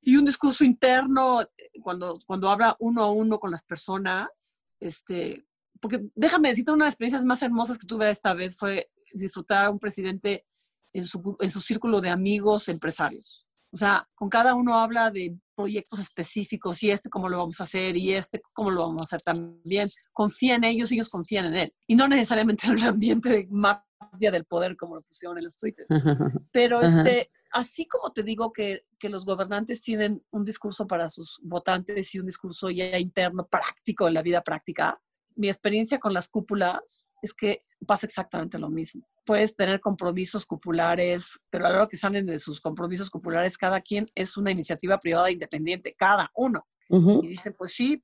y 0.00 0.16
un 0.16 0.24
discurso 0.24 0.62
interno 0.62 1.40
cuando, 1.82 2.20
cuando 2.24 2.48
habla 2.48 2.76
uno 2.78 3.02
a 3.02 3.10
uno 3.10 3.40
con 3.40 3.50
las 3.50 3.64
personas, 3.64 4.62
este, 4.78 5.44
porque 5.80 6.08
déjame 6.14 6.50
decirte, 6.50 6.70
una 6.70 6.84
de 6.84 6.86
las 6.86 6.94
experiencias 6.94 7.24
más 7.24 7.42
hermosas 7.42 7.78
que 7.78 7.86
tuve 7.88 8.08
esta 8.08 8.32
vez 8.32 8.56
fue 8.56 8.92
disfrutar 9.12 9.66
a 9.66 9.70
un 9.70 9.80
presidente 9.80 10.44
en 10.92 11.04
su, 11.04 11.36
en 11.40 11.50
su 11.50 11.60
círculo 11.60 12.00
de 12.00 12.10
amigos 12.10 12.68
empresarios. 12.68 13.47
O 13.72 13.76
sea, 13.76 14.08
con 14.14 14.28
cada 14.28 14.54
uno 14.54 14.78
habla 14.78 15.10
de 15.10 15.36
proyectos 15.54 15.98
específicos 15.98 16.82
y 16.82 16.90
este 16.90 17.10
cómo 17.10 17.28
lo 17.28 17.38
vamos 17.38 17.60
a 17.60 17.64
hacer 17.64 17.96
y 17.96 18.12
este 18.12 18.40
cómo 18.54 18.70
lo 18.70 18.82
vamos 18.82 19.02
a 19.02 19.04
hacer 19.04 19.20
también. 19.22 19.88
Confía 20.12 20.54
en 20.54 20.64
ellos 20.64 20.92
ellos 20.92 21.08
confían 21.08 21.46
en 21.46 21.54
él. 21.54 21.72
Y 21.86 21.96
no 21.96 22.08
necesariamente 22.08 22.66
en 22.68 22.78
el 22.78 22.84
ambiente 22.84 23.28
de 23.28 23.46
mafia 23.50 24.30
del 24.30 24.44
poder 24.44 24.76
como 24.76 24.96
lo 24.96 25.02
pusieron 25.02 25.38
en 25.38 25.44
los 25.44 25.56
tweets. 25.56 25.84
Pero 26.52 26.80
este, 26.80 27.30
así 27.52 27.86
como 27.86 28.12
te 28.12 28.22
digo 28.22 28.52
que, 28.52 28.84
que, 28.98 29.08
los 29.08 29.24
gobernantes 29.24 29.82
tienen 29.82 30.24
un 30.30 30.44
discurso 30.44 30.86
para 30.86 31.08
sus 31.08 31.40
votantes 31.42 32.14
y 32.14 32.20
un 32.20 32.26
discurso 32.26 32.70
ya 32.70 32.98
interno 32.98 33.46
práctico 33.46 34.06
en 34.08 34.14
la 34.14 34.22
vida 34.22 34.42
práctica, 34.42 34.96
mi 35.34 35.48
experiencia 35.48 35.98
con 35.98 36.12
las 36.12 36.28
cúpulas 36.28 37.04
es 37.22 37.32
que 37.34 37.62
pasa 37.86 38.06
exactamente 38.06 38.58
lo 38.58 38.70
mismo. 38.70 39.06
Puedes 39.24 39.54
tener 39.54 39.80
compromisos 39.80 40.46
cupulares, 40.46 41.38
pero 41.50 41.66
a 41.66 41.70
lo 41.70 41.88
que 41.88 41.96
salen 41.96 42.26
de 42.26 42.38
sus 42.38 42.60
compromisos 42.60 43.10
cupulares, 43.10 43.58
cada 43.58 43.80
quien 43.80 44.08
es 44.14 44.36
una 44.36 44.50
iniciativa 44.50 44.98
privada 44.98 45.30
independiente, 45.30 45.94
cada 45.98 46.30
uno. 46.34 46.62
Uh 46.88 46.98
-huh. 46.98 47.24
Y 47.24 47.28
dicen, 47.28 47.54
pues 47.58 47.72
sí, 47.72 48.02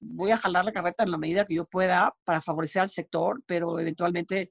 voy 0.00 0.30
a 0.30 0.36
jalar 0.36 0.64
la 0.64 0.72
carreta 0.72 1.04
en 1.04 1.10
la 1.10 1.18
medida 1.18 1.44
que 1.44 1.54
yo 1.54 1.64
pueda 1.64 2.14
para 2.24 2.42
favorecer 2.42 2.82
al 2.82 2.90
sector, 2.90 3.42
pero 3.46 3.78
eventualmente 3.78 4.50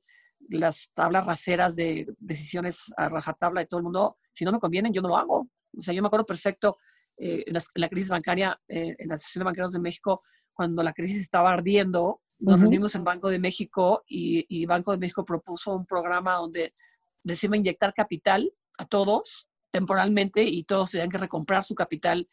las 0.49 0.89
tablas 0.93 1.25
raseras 1.25 1.75
de 1.75 2.06
decisiones 2.19 2.93
a 2.97 3.10
rajatabla 3.10 3.62
de 3.62 3.67
todo 3.67 3.80
el 3.80 3.84
mundo, 3.84 4.15
si 4.34 4.45
no 4.45 4.51
me 4.51 4.60
convienen, 4.60 4.93
yo 4.93 5.01
no 5.01 5.10
lo 5.10 5.17
hago. 5.17 5.43
O 5.78 5.82
sea, 5.82 5.93
yo 5.93 6.01
me 6.01 6.08
acuerdo 6.08 6.25
perfecto 6.25 6.75
eh, 7.17 7.43
en, 7.45 7.54
la, 7.54 7.60
en, 7.60 7.82
la, 7.82 7.89
crisis 7.89 8.10
bancaria, 8.10 8.60
eh, 8.67 8.95
en 8.97 9.08
la 9.08 9.15
Asociación 9.15 9.41
de 9.41 9.45
Banqueros 9.45 9.71
de 9.71 9.80
México, 9.80 10.21
cuando 10.54 10.84
la 10.84 10.93
crisis 10.93 11.21
estaba 11.21 11.51
ardiendo, 11.51 12.21
nos 12.39 12.56
uh 12.56 12.58
-huh. 12.58 12.62
reunimos 12.62 12.95
en 12.95 13.04
Banco 13.04 13.30
de 13.30 13.39
México 13.39 14.04
y, 14.08 14.45
y, 14.50 14.65
Banco 14.65 14.91
de 14.91 14.98
México 14.98 15.24
propuso 15.24 15.74
un 15.74 15.86
programa 15.86 16.36
donde 16.36 16.74
les 17.24 17.43
iba 17.43 17.56
a 17.56 17.58
inyectar 17.58 17.93
capital 17.93 18.52
a 18.78 18.86
todos 18.86 19.50
temporalmente 19.71 20.43
y 20.43 20.63
todos 20.63 20.91
tenían 20.91 21.10
que 21.10 21.17
recomprar 21.17 21.63
su 21.63 21.76
capital 21.76 22.26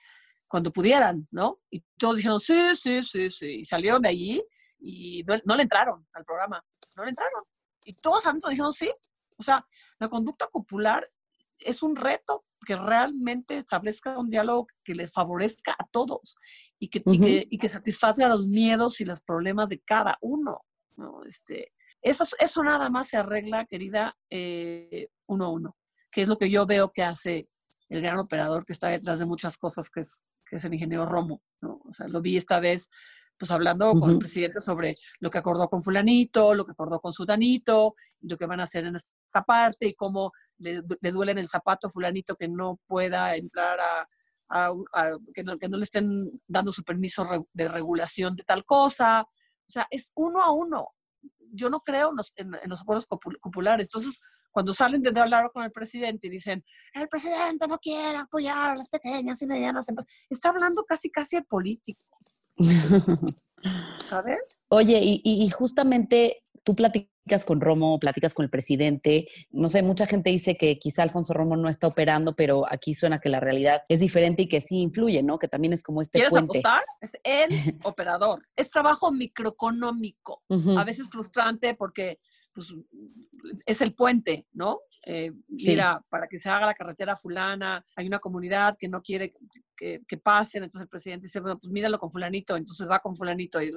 cuando 0.48 0.70
pudieran, 0.70 1.26
¿no? 1.30 1.60
Y 1.70 1.80
todos 1.96 2.16
dijeron, 2.16 2.38
sí, 2.38 2.74
sí, 2.74 3.02
sí, 3.02 3.30
sí. 3.30 3.46
Y 3.60 3.64
salieron 3.64 4.02
de 4.02 4.10
allí 4.10 4.42
y 4.78 5.22
no, 5.24 5.36
no 5.44 5.56
le 5.56 5.62
entraron 5.62 6.06
al 6.12 6.24
programa, 6.24 6.62
no 6.94 7.04
le 7.04 7.10
entraron. 7.10 7.44
Y 7.84 7.94
todos 7.94 8.26
adentro 8.26 8.50
dijeron, 8.50 8.72
sí. 8.72 8.92
O 9.38 9.42
sea, 9.42 9.66
la 9.98 10.08
conducta 10.08 10.46
popular 10.48 11.04
es 11.64 11.82
un 11.82 11.96
reto 11.96 12.42
que 12.66 12.76
realmente 12.76 13.58
establezca 13.58 14.18
un 14.18 14.30
diálogo 14.30 14.66
que 14.84 14.94
les 14.94 15.12
favorezca 15.12 15.72
a 15.72 15.86
todos 15.90 16.36
y 16.78 16.88
que, 16.88 17.02
uh 17.04 17.10
-huh. 17.10 17.14
y 17.14 17.20
que, 17.20 17.46
y 17.50 17.58
que 17.58 17.68
satisfaga 17.68 18.28
los 18.28 18.48
miedos 18.48 19.00
y 19.00 19.04
los 19.04 19.20
problemas 19.20 19.68
de 19.68 19.80
cada 19.80 20.18
uno. 20.20 20.60
¿no? 20.96 21.24
Este, 21.24 21.72
eso, 22.00 22.24
eso 22.38 22.62
nada 22.62 22.90
más 22.90 23.08
se 23.08 23.16
arregla, 23.16 23.64
querida, 23.66 24.16
eh, 24.30 25.08
uno 25.28 25.44
a 25.46 25.48
uno, 25.48 25.76
que 26.12 26.22
es 26.22 26.28
lo 26.28 26.36
que 26.36 26.50
yo 26.50 26.66
veo 26.66 26.90
que 26.90 27.02
hace 27.02 27.46
el 27.88 28.00
gran 28.00 28.18
operador 28.18 28.64
que 28.64 28.72
está 28.72 28.88
detrás 28.88 29.18
de 29.18 29.26
muchas 29.26 29.56
cosas, 29.58 29.90
que 29.90 30.00
es, 30.00 30.22
que 30.44 30.56
es 30.56 30.64
el 30.64 30.74
ingeniero 30.74 31.06
Romo. 31.06 31.42
¿no? 31.60 31.80
O 31.84 31.92
sea, 31.92 32.08
lo 32.08 32.20
vi 32.20 32.36
esta 32.36 32.60
vez 32.60 32.88
pues 33.38 33.50
hablando 33.50 33.90
uh 33.90 33.94
-huh. 33.94 34.00
con 34.00 34.10
el 34.10 34.18
presidente 34.18 34.60
sobre 34.60 34.96
lo 35.18 35.28
que 35.28 35.38
acordó 35.38 35.68
con 35.68 35.82
fulanito, 35.82 36.54
lo 36.54 36.64
que 36.64 36.72
acordó 36.72 37.00
con 37.00 37.12
sudanito, 37.12 37.96
lo 38.20 38.36
que 38.36 38.46
van 38.46 38.60
a 38.60 38.64
hacer 38.64 38.84
en 38.86 38.94
esta 38.96 39.42
parte 39.44 39.86
y 39.88 39.94
cómo 39.94 40.32
le, 40.62 40.82
le 41.00 41.10
duele 41.12 41.32
en 41.32 41.38
el 41.38 41.48
zapato 41.48 41.90
fulanito 41.90 42.36
que 42.36 42.48
no 42.48 42.78
pueda 42.86 43.36
entrar 43.36 43.78
a, 43.80 44.06
que, 45.34 45.42
no, 45.42 45.56
que, 45.58 45.68
no, 45.68 45.76
le 45.78 45.84
estén 45.84 46.30
dando 46.48 46.72
su 46.72 46.84
permiso 46.84 47.24
de 47.54 47.68
regulación 47.68 48.36
de 48.36 48.44
tal 48.44 48.64
cosa. 48.64 49.22
O 49.22 49.70
sea, 49.70 49.86
es 49.90 50.12
uno 50.14 50.42
a 50.42 50.52
uno. 50.52 50.88
Yo 51.54 51.70
no 51.70 51.80
creo 51.80 52.10
en 52.10 52.16
los, 52.16 52.32
en, 52.36 52.50
los 52.66 52.82
acuerdos 52.82 53.06
populares. 53.06 53.88
Entonces, 53.88 54.20
cuando 54.50 54.74
salen 54.74 55.02
de 55.02 55.18
hablar 55.18 55.50
con 55.52 55.64
el 55.64 55.72
presidente 55.72 56.26
y 56.26 56.30
dicen, 56.30 56.62
el 56.92 57.08
presidente 57.08 57.66
no 57.66 57.78
quiere 57.78 58.18
apoyar 58.18 58.70
a 58.70 58.76
las 58.76 58.88
pequeñas 58.88 59.40
y 59.40 59.46
medianas 59.46 59.88
empresas, 59.88 60.12
está 60.28 60.50
hablando 60.50 60.84
casi, 60.84 61.10
casi 61.10 61.36
el 61.36 61.44
político. 61.44 62.18
¿Sabes? 64.06 64.62
Oye, 64.68 65.00
y, 65.02 65.22
y, 65.24 65.48
justamente 65.50 66.42
tú 66.64 66.74
platicas 66.74 67.11
con 67.46 67.60
Romo, 67.60 67.98
platicas 67.98 68.34
con 68.34 68.44
el 68.44 68.50
presidente. 68.50 69.28
No 69.50 69.68
sé, 69.68 69.82
mucha 69.82 70.06
gente 70.06 70.30
dice 70.30 70.56
que 70.56 70.78
quizá 70.78 71.02
Alfonso 71.02 71.32
Romo 71.32 71.56
no 71.56 71.68
está 71.68 71.86
operando, 71.86 72.34
pero 72.34 72.64
aquí 72.70 72.94
suena 72.94 73.20
que 73.20 73.28
la 73.28 73.40
realidad 73.40 73.82
es 73.88 74.00
diferente 74.00 74.42
y 74.42 74.48
que 74.48 74.60
sí 74.60 74.80
influye, 74.80 75.22
¿no? 75.22 75.38
Que 75.38 75.48
también 75.48 75.72
es 75.72 75.82
como 75.82 76.02
este 76.02 76.18
¿Quieres 76.18 76.30
puente. 76.30 76.58
apostar? 76.58 76.84
Es 77.00 77.12
el 77.24 77.48
operador. 77.84 78.46
Es 78.56 78.70
trabajo 78.70 79.10
microeconómico. 79.10 80.42
A 80.76 80.84
veces 80.84 81.08
frustrante 81.10 81.74
porque 81.74 82.18
pues, 82.52 82.74
es 83.66 83.80
el 83.80 83.94
puente, 83.94 84.46
¿no? 84.52 84.80
Eh, 85.04 85.32
mira, 85.48 86.04
para 86.08 86.28
que 86.28 86.38
se 86.38 86.48
haga 86.48 86.66
la 86.66 86.74
carretera 86.74 87.16
fulana, 87.16 87.84
hay 87.96 88.06
una 88.06 88.20
comunidad 88.20 88.76
que 88.78 88.88
no 88.88 89.02
quiere 89.02 89.34
que, 89.76 90.00
que, 90.06 90.16
pasen, 90.16 90.62
entonces 90.62 90.82
el 90.82 90.88
presidente 90.88 91.26
dice, 91.26 91.40
bueno, 91.40 91.58
pues 91.58 91.72
míralo 91.72 91.98
con 91.98 92.12
fulanito, 92.12 92.56
entonces 92.56 92.88
va 92.88 93.00
con 93.00 93.16
fulanito 93.16 93.60
y, 93.60 93.72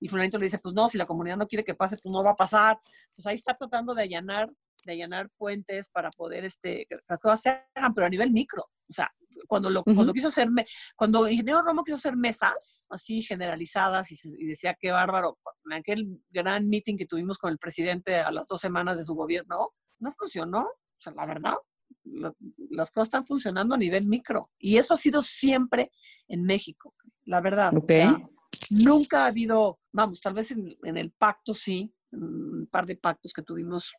y 0.00 0.08
fulanito 0.08 0.38
le 0.38 0.46
dice, 0.46 0.58
pues 0.58 0.74
no, 0.74 0.88
si 0.88 0.98
la 0.98 1.06
comunidad 1.06 1.36
no 1.36 1.46
quiere 1.46 1.64
que 1.64 1.74
pase, 1.74 1.96
pues 2.02 2.12
no 2.12 2.22
va 2.22 2.32
a 2.32 2.36
pasar. 2.36 2.78
Entonces 3.04 3.26
ahí 3.26 3.36
está 3.36 3.54
tratando 3.54 3.94
de 3.94 4.02
allanar, 4.02 4.48
de 4.84 4.92
allanar 4.92 5.28
puentes 5.36 5.88
para 5.90 6.10
poder, 6.10 6.44
este, 6.44 6.86
que 6.88 6.96
las 7.08 7.20
cosas 7.20 7.42
se 7.42 7.48
hagan, 7.74 7.94
pero 7.94 8.06
a 8.06 8.10
nivel 8.10 8.30
micro. 8.30 8.62
O 8.62 8.92
sea, 8.92 9.10
cuando, 9.46 9.68
lo, 9.70 9.82
cuando 9.84 10.12
quiso 10.12 10.28
hacer, 10.28 10.48
cuando 10.96 11.26
el 11.26 11.32
ingeniero 11.32 11.62
Romo 11.62 11.82
quiso 11.82 11.96
hacer 11.96 12.16
mesas 12.16 12.86
así 12.88 13.22
generalizadas 13.22 14.10
y, 14.10 14.16
y, 14.38 14.46
decía 14.46 14.76
qué 14.80 14.90
bárbaro, 14.90 15.38
en 15.66 15.72
aquel 15.74 16.20
gran 16.30 16.68
meeting 16.68 16.96
que 16.96 17.06
tuvimos 17.06 17.36
con 17.38 17.52
el 17.52 17.58
presidente 17.58 18.16
a 18.16 18.30
las 18.30 18.46
dos 18.46 18.60
semanas 18.60 18.96
de 18.96 19.04
su 19.04 19.14
gobierno, 19.14 19.70
no 19.98 20.12
funcionó. 20.12 20.62
O 20.62 21.00
sea, 21.00 21.12
la 21.12 21.26
verdad, 21.26 21.54
las 22.70 22.90
cosas 22.90 23.08
están 23.08 23.24
funcionando 23.24 23.74
a 23.74 23.78
nivel 23.78 24.06
micro. 24.06 24.50
Y 24.58 24.78
eso 24.78 24.94
ha 24.94 24.96
sido 24.96 25.22
siempre 25.22 25.92
en 26.28 26.44
México, 26.44 26.92
la 27.26 27.40
verdad. 27.40 27.76
Okay. 27.76 28.06
O 28.06 28.10
sea, 28.10 28.28
nunca 28.70 29.24
ha 29.24 29.26
habido, 29.26 29.78
vamos, 29.92 30.20
tal 30.20 30.34
vez 30.34 30.50
en, 30.50 30.76
el 30.82 31.10
pacto 31.12 31.54
sí, 31.54 31.92
un 32.12 32.68
par 32.70 32.86
de 32.86 32.96
pactos 32.96 33.32
que 33.32 33.42
tuvimos, 33.42 33.92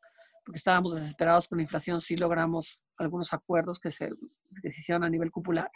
porque 0.45 0.57
estábamos 0.57 0.95
desesperados 0.95 1.47
con 1.47 1.57
la 1.57 1.63
inflación, 1.63 2.01
sí 2.01 2.15
logramos 2.17 2.83
algunos 2.97 3.33
acuerdos 3.33 3.79
que 3.79 3.91
se, 3.91 4.09
que 4.61 4.71
se 4.71 4.79
hicieron 4.79 5.03
a 5.03 5.09
nivel 5.09 5.31
cupular. 5.31 5.69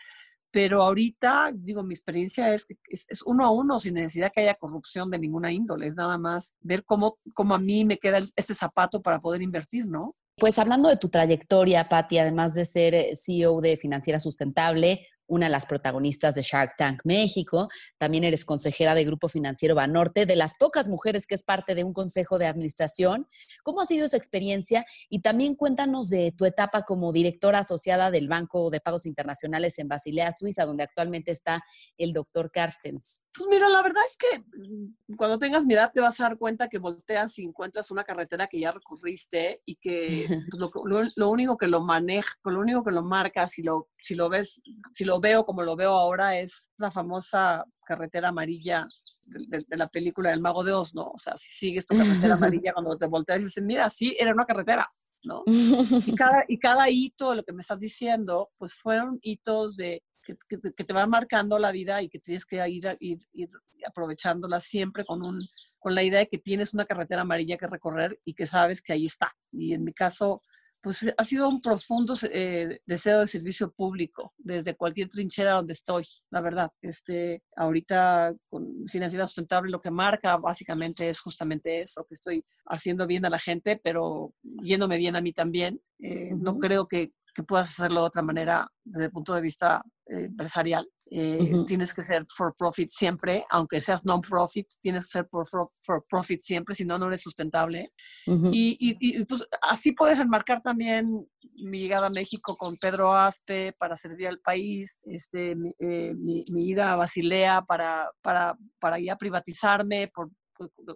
Pero 0.51 0.84
ahorita, 0.84 1.51
digo, 1.56 1.82
mi 1.82 1.95
experiencia 1.95 2.53
es 2.53 2.63
que 2.65 2.75
es, 2.88 3.08
es, 3.10 3.23
uno 3.23 3.43
a 3.43 3.51
uno, 3.51 3.79
sin 3.79 3.95
necesidad 3.95 4.32
que 4.32 4.41
haya 4.41 4.53
corrupción 4.53 5.10
de 5.10 5.17
ninguna 5.17 5.51
índole. 5.51 5.88
Es 5.88 5.95
nada 5.95 6.19
más 6.19 6.53
ver 6.62 6.84
cómo, 6.84 7.13
cómo 7.34 7.56
a 7.56 7.60
mí 7.60 7.84
me 7.86 7.97
queda 7.97 8.19
este 8.19 8.53
zapato 8.53 9.01
para 9.01 9.19
poder 9.19 9.41
invertir, 9.41 9.88
¿no? 9.88 10.13
Pues 10.38 10.60
hablando 10.60 10.89
de 10.89 10.97
tu 10.97 11.10
trayectoria, 11.10 11.89
Patti, 11.89 12.19
además 12.19 12.53
de 12.53 12.65
ser 12.65 12.93
eh, 12.93 13.15
CEO 13.15 13.62
de 13.62 13.77
Financiera 13.77 14.19
Sustentable, 14.19 15.08
una 15.27 15.47
de 15.47 15.51
las 15.51 15.65
protagonistas 15.65 16.36
de 16.36 16.41
Shark 16.41 16.75
Tank 16.77 17.01
México. 17.05 17.69
También 17.97 18.23
eres 18.23 18.45
consejera 18.45 18.95
de 18.95 19.05
Grupo 19.05 19.27
Financiero 19.27 19.75
Banorte, 19.75 20.25
de 20.25 20.36
las 20.36 20.55
pocas 20.55 20.88
mujeres 20.88 21.27
que 21.27 21.36
es 21.36 21.43
parte 21.43 21.75
de 21.75 21.83
un 21.83 21.93
consejo 21.93 22.38
de 22.38 22.45
administración. 22.45 23.27
¿Cómo 23.63 23.81
ha 23.81 23.86
sido 23.86 24.05
esa 24.05 24.17
experiencia? 24.17 24.86
Y 25.09 25.21
también 25.21 25.55
cuéntanos 25.55 26.09
de 26.09 26.33
tu 26.38 26.45
etapa 26.45 26.83
como 26.83 27.12
directora 27.12 27.59
asociada 27.59 28.12
del 28.12 28.27
Banco 28.27 28.69
de 28.69 28.79
Pagos 28.79 29.05
Internacionales 29.05 29.79
en 29.79 29.88
Basilea, 29.88 30.33
Suiza, 30.33 30.65
donde 30.65 30.83
actualmente 30.83 31.31
está 31.31 31.63
el 31.97 32.13
doctor 32.13 32.51
Carstens. 32.51 33.23
Pues 33.36 33.47
mira, 33.49 33.67
la 33.69 33.81
verdad 33.81 34.03
es 34.09 34.17
que 34.17 34.39
mm, 34.39 35.15
cuando 35.15 35.39
tengas 35.39 35.65
mi 35.65 35.73
edad 35.73 35.91
te 35.91 36.01
vas 36.01 36.19
a 36.19 36.23
dar 36.23 36.38
cuenta 36.38 36.67
que 36.67 36.77
volteas 36.77 37.38
y 37.39 37.43
encuentras 37.43 37.89
una 37.91 38.03
carretera 38.03 38.47
que 38.47 38.59
ya 38.59 38.71
recorriste 38.71 39.62
y 39.65 39.75
que 39.75 40.25
pues, 40.51 40.59
lo, 40.59 40.71
lo, 40.86 41.09
lo, 41.15 41.29
único 41.29 41.57
que 41.57 41.67
lo 41.67 41.81
maneja, 41.81 42.33
lo 42.43 42.59
único 42.59 42.83
que 42.83 42.91
lo 42.91 43.03
marca, 43.03 43.47
si 43.47 43.63
lo, 43.63 43.89
si 44.03 44.15
lo 44.15 44.27
ves, 44.27 44.61
si 44.91 45.05
lo 45.05 45.21
veo 45.21 45.45
como 45.45 45.63
lo 45.63 45.77
veo 45.77 45.91
ahora, 45.91 46.37
es 46.37 46.67
la 46.77 46.91
famosa 46.91 47.63
carretera 47.85 48.29
amarilla 48.29 48.85
de, 49.23 49.57
de, 49.57 49.65
de, 49.65 49.77
la 49.77 49.87
película 49.87 50.29
del 50.31 50.41
Mago 50.41 50.61
de 50.65 50.73
Oz, 50.73 50.93
¿no? 50.93 51.07
O 51.07 51.17
sea, 51.17 51.37
si 51.37 51.49
sigues 51.49 51.85
tu 51.87 51.95
carretera 51.97 52.33
amarilla, 52.61 52.73
cuando 52.73 52.97
te 52.97 53.07
volteas 53.07 53.39
y 53.39 53.45
dices, 53.45 53.63
mira, 53.63 53.89
sí, 53.89 54.13
era 54.19 54.33
una 54.33 54.45
carretera, 54.45 54.85
¿no? 55.23 55.41
Y 55.47 55.47
cada, 56.17 56.43
y 56.49 56.59
cada 56.59 56.89
hito 56.89 57.29
de 57.29 57.37
lo 57.37 57.43
que 57.43 57.53
me 57.53 57.61
estás 57.61 57.79
diciendo, 57.79 58.49
pues 58.57 58.73
fueron 58.73 59.19
hitos 59.21 59.77
de, 59.77 60.03
que, 60.21 60.35
que, 60.49 60.57
que, 60.75 60.83
te 60.83 60.93
van 60.93 61.09
marcando 61.09 61.57
la 61.57 61.71
vida 61.71 62.01
y 62.01 62.09
que 62.09 62.19
tienes 62.19 62.45
que 62.45 62.67
ir, 62.67 62.97
ir, 62.99 63.19
ir 63.31 63.49
aprovechándola 63.87 64.59
siempre 64.59 65.05
con, 65.05 65.23
un, 65.23 65.47
con 65.79 65.95
la 65.95 66.03
idea 66.03 66.19
de 66.19 66.27
que 66.27 66.39
tienes 66.39 66.73
una 66.73 66.85
carretera 66.85 67.21
amarilla 67.21 67.57
que 67.57 67.67
recorrer 67.67 68.19
y 68.25 68.33
que 68.33 68.45
sabes 68.47 68.81
que 68.81 68.91
ahí 68.91 69.05
está. 69.05 69.33
Y 69.53 69.73
en 69.73 69.85
mi 69.85 69.93
caso, 69.93 70.41
pues 70.84 71.06
ha 71.17 71.24
sido 71.24 71.48
un 71.48 71.62
profundo 71.62 72.13
eh, 72.30 72.82
deseo 72.86 73.22
de 73.22 73.28
servicio 73.28 73.72
público 73.72 74.34
desde 74.38 74.76
cualquier 74.76 75.08
trinchera 75.08 75.54
donde 75.54 75.72
estoy, 75.72 76.06
la 76.30 76.41
verdad. 76.41 76.69
Este, 76.82 77.41
ahorita 77.56 78.34
con 78.50 78.65
Financiera 78.89 79.26
Sustentable 79.26 79.72
lo 79.72 79.80
que 79.80 79.89
marca 79.89 80.36
básicamente 80.36 81.08
es 81.08 81.22
justamente 81.22 81.80
eso, 81.80 82.06
que 82.06 82.15
estoy 82.15 82.43
haciendo 82.65 83.08
bien 83.08 83.26
a 83.26 83.30
la 83.30 83.39
gente, 83.39 83.80
pero 83.82 84.34
yéndome 84.41 84.98
bien 84.98 85.15
a 85.15 85.22
mí 85.22 85.32
también. 85.32 85.80
Eh, 86.00 86.34
uh 86.34 86.38
-huh. 86.38 86.41
No 86.41 86.58
creo 86.58 86.86
que, 86.86 87.13
que, 87.34 87.43
puedas 87.43 87.69
hacerlo 87.69 88.02
de 88.02 88.08
otra 88.08 88.22
manera 88.22 88.69
desde 88.84 89.06
el 89.06 89.12
punto 89.12 89.34
de 89.34 89.41
vista 89.41 89.82
eh, 90.08 90.26
empresarial. 90.26 90.86
Eh, 91.15 91.38
uh 91.39 91.45
-huh. 91.45 91.65
Tienes 91.67 91.93
que 91.93 92.04
ser 92.04 92.26
for 92.36 92.56
profit 92.58 92.89
siempre, 92.89 93.45
aunque 93.52 93.80
seas 93.82 94.04
non-profit, 94.04 94.65
tienes 94.82 95.06
que 95.06 95.12
ser 95.12 95.28
for, 95.30 95.47
for, 95.47 95.67
for, 95.86 96.02
profit 96.10 96.41
siempre, 96.41 96.73
si 96.73 96.86
no, 96.86 96.97
no 96.97 97.06
eres 97.08 97.21
sustentable. 97.21 97.88
Uh 98.26 98.34
-huh. 98.34 98.49
y, 98.52 98.78
y, 98.80 98.97
y, 98.99 99.26
pues 99.26 99.45
así 99.62 99.91
puedes 99.91 100.19
enmarcar 100.19 100.63
también 100.63 101.28
mi 101.62 101.82
llegada 101.82 102.08
a 102.08 102.10
México 102.10 102.58
con 102.58 102.78
Pedro 102.78 103.13
Aspe 103.13 103.73
para 103.78 103.95
servir 103.95 104.28
al 104.28 104.39
país, 104.39 105.02
este, 105.06 105.56
mi, 105.56 105.71
eh, 105.78 106.15
mi, 106.15 106.43
mi 106.52 106.69
ida 106.69 106.93
a 106.93 106.95
Basilea 106.95 107.62
para, 107.62 108.10
para, 108.23 108.58
para 108.80 108.97
ya 108.97 109.15
privatizarme 109.15 110.08
por, 110.08 110.32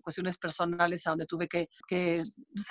cuestiones 0.01 0.37
personales 0.37 1.05
a 1.05 1.11
donde 1.11 1.25
tuve 1.25 1.47
que, 1.47 1.67
que 1.87 2.15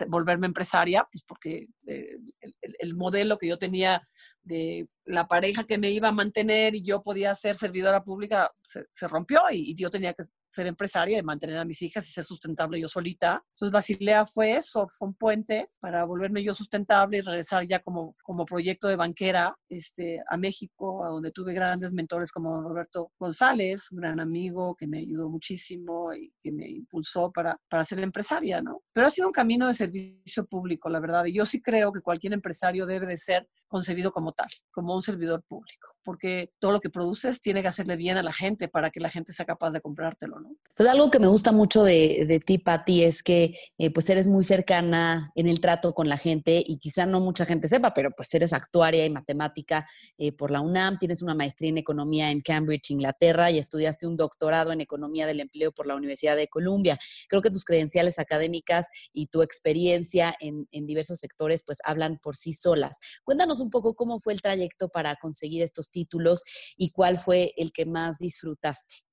volverme 0.08 0.46
empresaria, 0.46 1.06
pues 1.10 1.24
porque 1.24 1.66
eh, 1.86 2.16
el, 2.40 2.76
el, 2.78 2.94
modelo 2.94 3.36
que 3.38 3.48
yo 3.48 3.58
tenía 3.58 4.00
de 4.42 4.86
la 5.06 5.26
pareja 5.26 5.64
que 5.64 5.78
me 5.78 5.90
iba 5.90 6.08
a 6.08 6.12
mantener 6.12 6.74
y 6.74 6.82
yo 6.82 7.02
podía 7.02 7.34
ser 7.34 7.54
servidora 7.56 8.02
pública 8.02 8.50
se, 8.62 8.84
se 8.90 9.08
rompió 9.08 9.40
y, 9.50 9.70
y, 9.70 9.74
yo 9.74 9.88
tenía 9.88 10.12
que 10.12 10.24
ser 10.50 10.66
empresaria 10.66 11.18
y 11.18 11.22
mantener 11.22 11.58
a 11.58 11.64
mis 11.64 11.82
hijas 11.82 12.08
y 12.08 12.12
ser 12.12 12.24
sustentable 12.24 12.80
yo 12.80 12.88
solita. 12.88 13.44
Entonces 13.50 13.72
Basilea 13.72 14.24
fue 14.26 14.56
eso, 14.56 14.86
fue 14.88 15.08
un 15.08 15.14
puente 15.14 15.70
para 15.78 16.04
volverme 16.04 16.42
yo 16.42 16.54
sustentable 16.54 17.18
y 17.18 17.20
regresar 17.20 17.66
ya 17.66 17.80
como, 17.80 18.16
como 18.22 18.44
proyecto 18.44 18.88
de 18.88 18.96
banquera 18.96 19.54
este, 19.68 20.22
a 20.28 20.36
México, 20.36 21.04
a 21.04 21.10
donde 21.10 21.30
tuve 21.30 21.52
grandes 21.52 21.92
mentores 21.92 22.32
como 22.32 22.62
Roberto 22.62 23.12
González, 23.18 23.92
un 23.92 23.98
gran 23.98 24.18
amigo 24.18 24.74
que 24.74 24.86
me 24.86 24.98
ayudó 24.98 25.28
muchísimo 25.28 26.12
y 26.14 26.32
que 26.40 26.52
me 26.52 26.68
impulsó 26.68 27.30
para, 27.30 27.60
para 27.68 27.84
ser 27.84 28.00
empresaria, 28.00 28.60
¿no? 28.62 28.82
Pero 28.92 29.06
ha 29.06 29.10
sido 29.10 29.28
un 29.28 29.32
camino 29.32 29.68
de 29.68 29.74
servicio 29.74 30.46
público, 30.46 30.88
la 30.88 31.00
verdad, 31.00 31.26
y 31.26 31.34
yo 31.34 31.44
sí 31.44 31.60
creo 31.60 31.92
que 31.92 32.00
cualquier 32.00 32.32
empresario 32.32 32.86
debe 32.86 33.06
de 33.06 33.18
ser 33.18 33.48
concebido 33.68 34.12
como 34.12 34.32
tal, 34.32 34.48
como 34.70 34.95
un 34.96 35.02
servidor 35.02 35.42
público, 35.42 35.94
porque 36.02 36.52
todo 36.58 36.72
lo 36.72 36.80
que 36.80 36.90
produces 36.90 37.40
tiene 37.40 37.62
que 37.62 37.68
hacerle 37.68 37.96
bien 37.96 38.16
a 38.16 38.22
la 38.22 38.32
gente 38.32 38.68
para 38.68 38.90
que 38.90 39.00
la 39.00 39.10
gente 39.10 39.32
sea 39.32 39.46
capaz 39.46 39.70
de 39.70 39.80
comprártelo, 39.80 40.40
¿no? 40.40 40.56
Pues 40.76 40.88
algo 40.88 41.10
que 41.10 41.18
me 41.18 41.28
gusta 41.28 41.52
mucho 41.52 41.84
de, 41.84 42.24
de 42.28 42.40
ti, 42.40 42.58
Patti, 42.58 43.04
es 43.04 43.22
que 43.22 43.54
eh, 43.78 43.92
pues 43.92 44.08
eres 44.10 44.28
muy 44.28 44.44
cercana 44.44 45.32
en 45.34 45.46
el 45.46 45.60
trato 45.60 45.94
con 45.94 46.08
la 46.08 46.18
gente 46.18 46.62
y 46.66 46.78
quizá 46.78 47.06
no 47.06 47.20
mucha 47.20 47.46
gente 47.46 47.68
sepa, 47.68 47.94
pero 47.94 48.10
pues 48.10 48.32
eres 48.34 48.52
actuaria 48.52 49.06
y 49.06 49.10
matemática 49.10 49.86
eh, 50.18 50.32
por 50.32 50.50
la 50.50 50.60
UNAM, 50.60 50.98
tienes 50.98 51.22
una 51.22 51.34
maestría 51.34 51.70
en 51.70 51.78
economía 51.78 52.30
en 52.30 52.40
Cambridge, 52.40 52.90
Inglaterra, 52.90 53.50
y 53.50 53.58
estudiaste 53.58 54.06
un 54.06 54.16
doctorado 54.16 54.72
en 54.72 54.80
economía 54.80 55.26
del 55.26 55.40
empleo 55.40 55.72
por 55.72 55.86
la 55.86 55.94
Universidad 55.94 56.36
de 56.36 56.48
Columbia. 56.48 56.98
Creo 57.28 57.42
que 57.42 57.50
tus 57.50 57.64
credenciales 57.64 58.18
académicas 58.18 58.86
y 59.12 59.26
tu 59.26 59.42
experiencia 59.42 60.34
en, 60.40 60.68
en 60.70 60.86
diversos 60.86 61.18
sectores 61.18 61.62
pues 61.64 61.78
hablan 61.84 62.18
por 62.18 62.36
sí 62.36 62.52
solas. 62.52 62.98
Cuéntanos 63.24 63.60
un 63.60 63.70
poco 63.70 63.94
cómo 63.94 64.20
fue 64.20 64.32
el 64.32 64.40
trayecto 64.40 64.85
para 64.88 65.16
conseguir 65.16 65.62
estos 65.62 65.90
títulos 65.90 66.42
y 66.76 66.90
cuál 66.90 67.18
fue 67.18 67.52
el 67.56 67.72
que 67.72 67.86
más 67.86 68.18
disfrutaste 68.18 69.06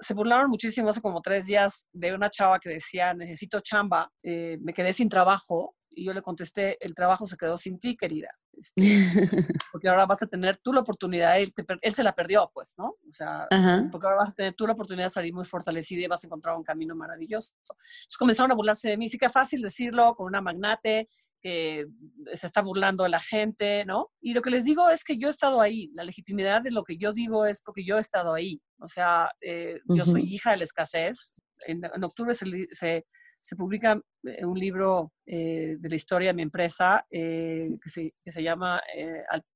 se 0.00 0.14
burlaron 0.14 0.50
muchísimo 0.50 0.88
hace 0.90 1.00
como 1.00 1.20
tres 1.20 1.46
días 1.46 1.86
de 1.92 2.14
una 2.14 2.30
chava 2.30 2.60
que 2.60 2.70
decía, 2.70 3.14
necesito 3.14 3.60
chamba, 3.60 4.10
eh, 4.22 4.58
me 4.60 4.72
quedé 4.72 4.92
sin 4.92 5.08
trabajo 5.08 5.74
y 5.90 6.04
yo 6.04 6.12
le 6.12 6.22
contesté, 6.22 6.76
el 6.84 6.94
trabajo 6.94 7.26
se 7.26 7.36
quedó 7.36 7.56
sin 7.56 7.78
ti, 7.80 7.96
querida. 7.96 8.28
Este, 8.52 8.74
porque 9.72 9.88
ahora 9.88 10.06
vas 10.06 10.22
a 10.22 10.26
tener 10.26 10.58
tú 10.58 10.72
la 10.72 10.80
oportunidad, 10.80 11.38
él, 11.38 11.52
te, 11.52 11.64
él 11.80 11.94
se 11.94 12.02
la 12.02 12.14
perdió, 12.14 12.50
pues, 12.52 12.74
¿no? 12.78 12.96
O 13.08 13.12
sea, 13.12 13.46
Ajá. 13.50 13.88
porque 13.90 14.06
ahora 14.06 14.18
vas 14.18 14.30
a 14.30 14.34
tener 14.34 14.54
tú 14.54 14.66
la 14.66 14.74
oportunidad 14.74 15.06
de 15.06 15.10
salir 15.10 15.34
muy 15.34 15.44
fortalecida 15.44 16.02
y 16.02 16.06
vas 16.06 16.22
a 16.22 16.26
encontrar 16.26 16.56
un 16.56 16.62
camino 16.62 16.94
maravilloso. 16.94 17.52
Entonces 17.58 18.16
comenzaron 18.18 18.52
a 18.52 18.54
burlarse 18.54 18.90
de 18.90 18.96
mí, 18.96 19.08
sí 19.08 19.18
que 19.18 19.28
fácil 19.28 19.62
decirlo 19.62 20.14
con 20.14 20.26
una 20.26 20.40
magnate 20.40 21.08
que 21.40 21.86
se 22.34 22.46
está 22.46 22.62
burlando 22.62 23.04
de 23.04 23.10
la 23.10 23.20
gente, 23.20 23.84
¿no? 23.84 24.10
Y 24.20 24.34
lo 24.34 24.42
que 24.42 24.50
les 24.50 24.64
digo 24.64 24.90
es 24.90 25.04
que 25.04 25.16
yo 25.16 25.28
he 25.28 25.30
estado 25.30 25.60
ahí. 25.60 25.90
La 25.94 26.04
legitimidad 26.04 26.62
de 26.62 26.70
lo 26.70 26.84
que 26.84 26.96
yo 26.96 27.12
digo 27.12 27.46
es 27.46 27.62
porque 27.62 27.84
yo 27.84 27.98
he 27.98 28.00
estado 28.00 28.34
ahí. 28.34 28.60
O 28.78 28.88
sea, 28.88 29.30
eh, 29.40 29.80
yo 29.88 30.04
soy 30.04 30.22
hija 30.22 30.52
de 30.52 30.58
la 30.58 30.64
escasez. 30.64 31.32
En, 31.66 31.82
octubre 32.02 32.34
se, 32.34 32.46
se, 32.70 33.56
publica 33.56 34.00
eh, 34.24 34.44
un 34.44 34.58
libro 34.58 35.12
eh, 35.26 35.76
de 35.78 35.88
la 35.88 35.96
historia 35.96 36.28
de 36.28 36.34
mi 36.34 36.42
empresa 36.42 37.06
que 37.10 37.78
se, 37.86 38.14
que, 38.24 38.32
se, 38.32 38.42
llama 38.42 38.80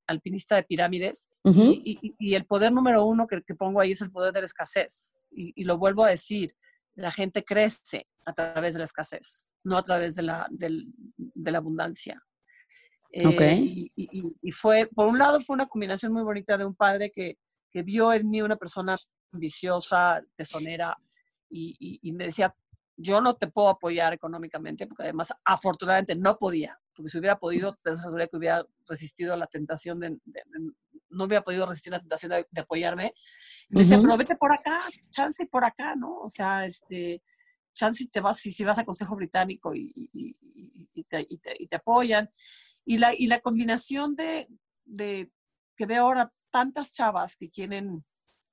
Alpinista 0.07 0.57
de 0.57 0.65
Pirámides. 0.65 1.29
y, 1.45 2.35
el 2.35 2.47
poder 2.47 2.73
número 2.73 3.05
uno 3.05 3.27
que, 3.27 3.43
que, 3.43 3.55
pongo 3.55 3.81
ahí 3.81 3.93
es 3.93 4.01
el 4.01 4.11
poder 4.11 4.33
de 4.33 4.41
la 4.41 4.47
escasez. 4.47 5.19
y 5.31 5.65
lo 5.65 5.79
vuelvo 5.79 6.05
a 6.05 6.11
decir, 6.11 6.55
la 6.97 7.11
gente 7.11 7.45
crece 7.45 8.07
a 8.25 8.33
través 8.33 8.75
de 8.75 8.79
la 8.79 8.85
escasez, 8.85 9.53
no 9.65 9.77
a 9.77 9.83
través 9.83 10.15
de 10.15 10.23
la, 10.23 10.47
de 10.51 11.51
la 11.51 11.59
abundancia. 11.59 12.23
Eh, 13.11 13.91
y, 13.95 14.51
fue, 14.53 14.87
por 14.87 15.07
un 15.07 15.19
lado, 15.19 15.41
fue 15.41 15.55
una 15.55 15.67
combinación 15.67 16.13
muy 16.13 16.23
bonita 16.23 16.57
de 16.57 16.65
un 16.65 16.75
padre 16.75 17.13
que, 17.13 17.39
que 17.71 17.83
vio 17.83 18.13
en 18.13 18.29
mí 18.29 18.43
una 18.43 18.57
persona 18.57 18.97
ambiciosa, 19.33 20.21
tesonera, 20.37 20.97
y, 21.51 22.13
me 22.13 22.27
decía, 22.27 22.55
yo 22.97 23.21
no 23.21 23.35
te 23.35 23.47
puedo 23.47 23.69
apoyar 23.69 24.13
económicamente, 24.13 24.87
porque 24.87 25.05
además, 25.05 25.33
afortunadamente, 25.45 26.17
no 26.17 26.37
podía, 26.37 26.79
porque 26.95 27.11
si 27.11 27.19
hubiera 27.19 27.39
podido, 27.39 27.75
te 27.75 27.91
aseguraría 27.91 28.27
que 28.27 28.37
hubiera 28.37 28.67
resistido 28.89 29.35
a 29.35 29.37
la 29.37 29.47
tentación 29.47 30.01
de, 30.01 30.19
no 31.15 31.25
hubiera 31.25 31.43
podido 31.43 31.67
resistir 31.67 31.93
la 31.93 32.01
tentación 32.01 32.33
de, 32.33 32.61
apoyarme. 32.61 33.15
Y 33.71 33.75
me 33.75 33.81
decía, 33.83 34.01
pero 34.01 34.17
vete 34.17 34.37
por 34.37 34.53
acá, 34.53 34.81
chance 35.11 35.47
por 35.47 35.65
acá, 35.65 35.95
¿no? 35.97 36.19
O 36.19 36.29
sea, 36.29 36.67
este, 36.67 37.23
chance 37.75 38.07
te 38.11 38.21
vas, 38.21 38.39
si, 38.39 38.53
si 38.53 38.65
vas 38.65 38.79
a 38.79 38.85
Consejo 38.85 39.17
Británico 39.17 39.75
y, 39.75 39.93
y, 39.95 41.05
te, 41.05 41.27
y, 41.29 41.67
te, 41.67 41.77
apoyan. 41.77 42.31
Y 42.85 42.99
la, 42.99 43.15
y 43.15 43.27
la 43.27 43.41
combinación 43.41 44.15
de, 44.15 44.49
de, 44.85 45.31
que 45.77 45.87
veo 45.87 46.05
ahora 46.05 46.31
tantas 46.51 46.93
chavas 46.93 47.37
que 47.37 47.51
quieren, 47.51 48.01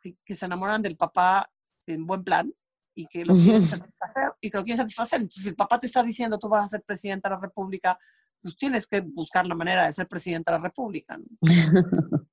que, 0.02 0.36
se 0.36 0.45
enamoran 0.45 0.82
del 0.82 0.97
papá 0.97 1.50
en 1.88 2.06
buen 2.06 2.24
plan 2.24 2.52
y 2.93 3.08
que 3.08 3.24
lo 3.24 3.34
quieren 3.34 3.62
satisfacer, 3.62 4.34
y 4.41 4.50
que 4.50 4.58
lo 4.58 4.63
quieren 4.63 4.78
satisfacer. 4.78 5.21
Entonces, 5.21 5.43
si 5.43 5.50
el 5.50 5.56
papá 5.56 5.80
te 5.80 5.88
está 5.88 6.04
diciendo, 6.04 6.38
tú 6.38 6.50
vas 6.50 6.65
a 6.65 6.69
ser 6.69 6.82
presidenta 6.82 7.30
de 7.30 7.36
la 7.36 7.41
República, 7.41 7.97
pues 8.41 8.58
tienes 8.58 8.88
que 8.88 9.02
buscar 9.02 9.45
la 9.45 9.56
manera 9.56 9.86
de 9.86 9.93
ser 9.93 10.08
presidenta 10.08 10.52
de 10.52 10.58
la 10.58 10.63
República. 10.63 11.17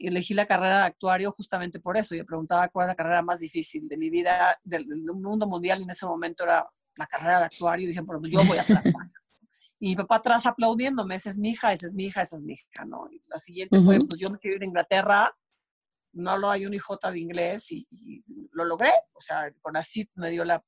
y 0.00 0.08
elegí 0.08 0.32
la 0.32 0.46
carrera 0.46 0.78
de 0.78 0.84
actuario 0.84 1.30
justamente 1.30 1.78
por 1.78 1.98
eso. 1.98 2.14
Yo 2.14 2.24
preguntaba 2.24 2.68
cuál 2.68 2.86
es 2.86 2.92
la 2.92 2.94
carrera 2.94 3.20
más 3.20 3.40
difícil 3.40 3.86
de 3.86 3.98
mi 3.98 4.08
vida, 4.08 4.56
del, 4.64 4.86
mundo 5.12 5.46
mundial, 5.46 5.78
y 5.80 5.82
en 5.82 5.90
ese 5.90 6.06
momento 6.06 6.44
era 6.44 6.66
la 6.96 7.06
carrera 7.06 7.40
de 7.40 7.44
actuario. 7.44 7.84
Y 7.84 7.88
dije, 7.88 8.00
bueno, 8.00 8.18
pues 8.18 8.32
yo 8.32 8.38
voy 8.48 8.56
a 8.56 8.64
ser 8.64 8.78
actuario. 8.78 9.12
Y 9.78 9.90
mi 9.90 9.96
papá 9.96 10.16
atrás 10.16 10.46
aplaudiéndome, 10.46 11.14
esa 11.14 11.28
es 11.28 11.38
mi 11.38 11.50
hija, 11.50 11.72
esa 11.74 11.86
es 11.86 11.92
mi 11.92 12.04
hija, 12.04 12.22
esa 12.22 12.36
es 12.36 12.42
mi 12.42 12.54
hija, 12.54 12.84
¿no? 12.86 13.08
Y 13.10 13.20
la 13.28 13.36
siguiente 13.36 13.78
fue, 13.80 13.98
pues 13.98 14.18
yo 14.18 14.26
me 14.32 14.38
quiero 14.38 14.56
ir 14.56 14.62
a 14.62 14.66
Inglaterra, 14.66 15.34
no 16.12 16.30
hablo 16.30 16.50
hay 16.50 16.64
un 16.64 16.74
hijota 16.74 17.10
de 17.10 17.20
inglés 17.20 17.70
y, 17.70 17.86
lo 18.52 18.64
logré. 18.64 18.90
O 19.16 19.20
sea, 19.20 19.52
con 19.60 19.76
así 19.76 20.08
me 20.16 20.30
dio, 20.30 20.46
la, 20.46 20.62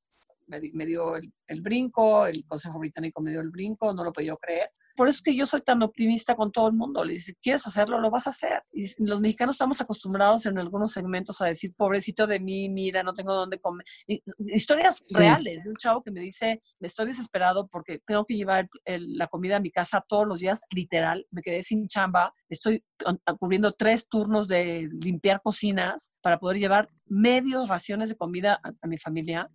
me, 0.47 0.85
dio 0.85 1.15
el, 1.15 1.31
el, 1.47 1.61
brinco, 1.61 2.27
el 2.27 2.45
Consejo 2.45 2.77
Británico 2.77 3.19
me 3.19 3.31
dio 3.31 3.41
el 3.41 3.49
brinco, 3.49 3.93
no 3.93 4.03
lo 4.03 4.13
podía 4.13 4.35
creer 4.35 4.69
por 4.95 5.07
eso 5.07 5.17
es 5.17 5.21
que 5.21 5.35
yo 5.35 5.45
soy 5.45 5.61
tan 5.61 5.81
optimista 5.83 6.35
con 6.35 6.51
todo 6.51 6.67
el 6.67 6.73
mundo. 6.73 7.03
Le 7.03 7.13
dice, 7.13 7.35
¿quieres 7.41 7.65
hacerlo? 7.65 7.99
Lo 7.99 8.11
vas 8.11 8.27
a 8.27 8.31
hacer. 8.31 8.63
Y 8.71 8.91
los 9.03 9.19
mexicanos 9.19 9.55
estamos 9.55 9.81
acostumbrados 9.81 10.45
en 10.45 10.57
algunos 10.57 10.91
segmentos 10.91 11.41
a 11.41 11.45
decir, 11.45 11.73
pobrecito 11.75 12.27
de 12.27 12.39
mí, 12.39 12.69
mira, 12.69 13.03
no 13.03 13.13
tengo 13.13 13.33
dónde 13.33 13.59
comer. 13.59 13.85
historias 14.07 15.03
reales 15.15 15.63
de 15.63 15.69
un 15.69 15.75
chavo 15.75 16.03
que 16.03 16.11
me 16.11 16.19
dice, 16.19 16.61
me 16.79 16.87
estoy 16.87 17.07
desesperado 17.07 17.67
porque 17.67 17.99
tengo 18.05 18.23
que 18.23 18.35
llevar 18.35 18.69
la 18.85 19.27
comida 19.27 19.57
a 19.57 19.59
mi 19.59 19.71
casa 19.71 20.03
todos 20.07 20.27
los 20.27 20.39
días, 20.39 20.61
literal. 20.69 21.25
Me 21.31 21.41
quedé 21.41 21.63
sin 21.63 21.87
chamba. 21.87 22.33
Estoy 22.49 22.83
cubriendo 23.39 23.71
tres 23.71 24.07
turnos 24.07 24.47
de 24.47 24.89
limpiar 24.91 25.41
cocinas 25.41 26.11
para 26.21 26.39
poder 26.39 26.57
llevar 26.57 26.89
medios 27.05 27.69
raciones 27.69 28.09
de 28.09 28.15
comida 28.15 28.59
a, 28.63 28.87
mi 28.87 28.97
familia. 28.97 29.49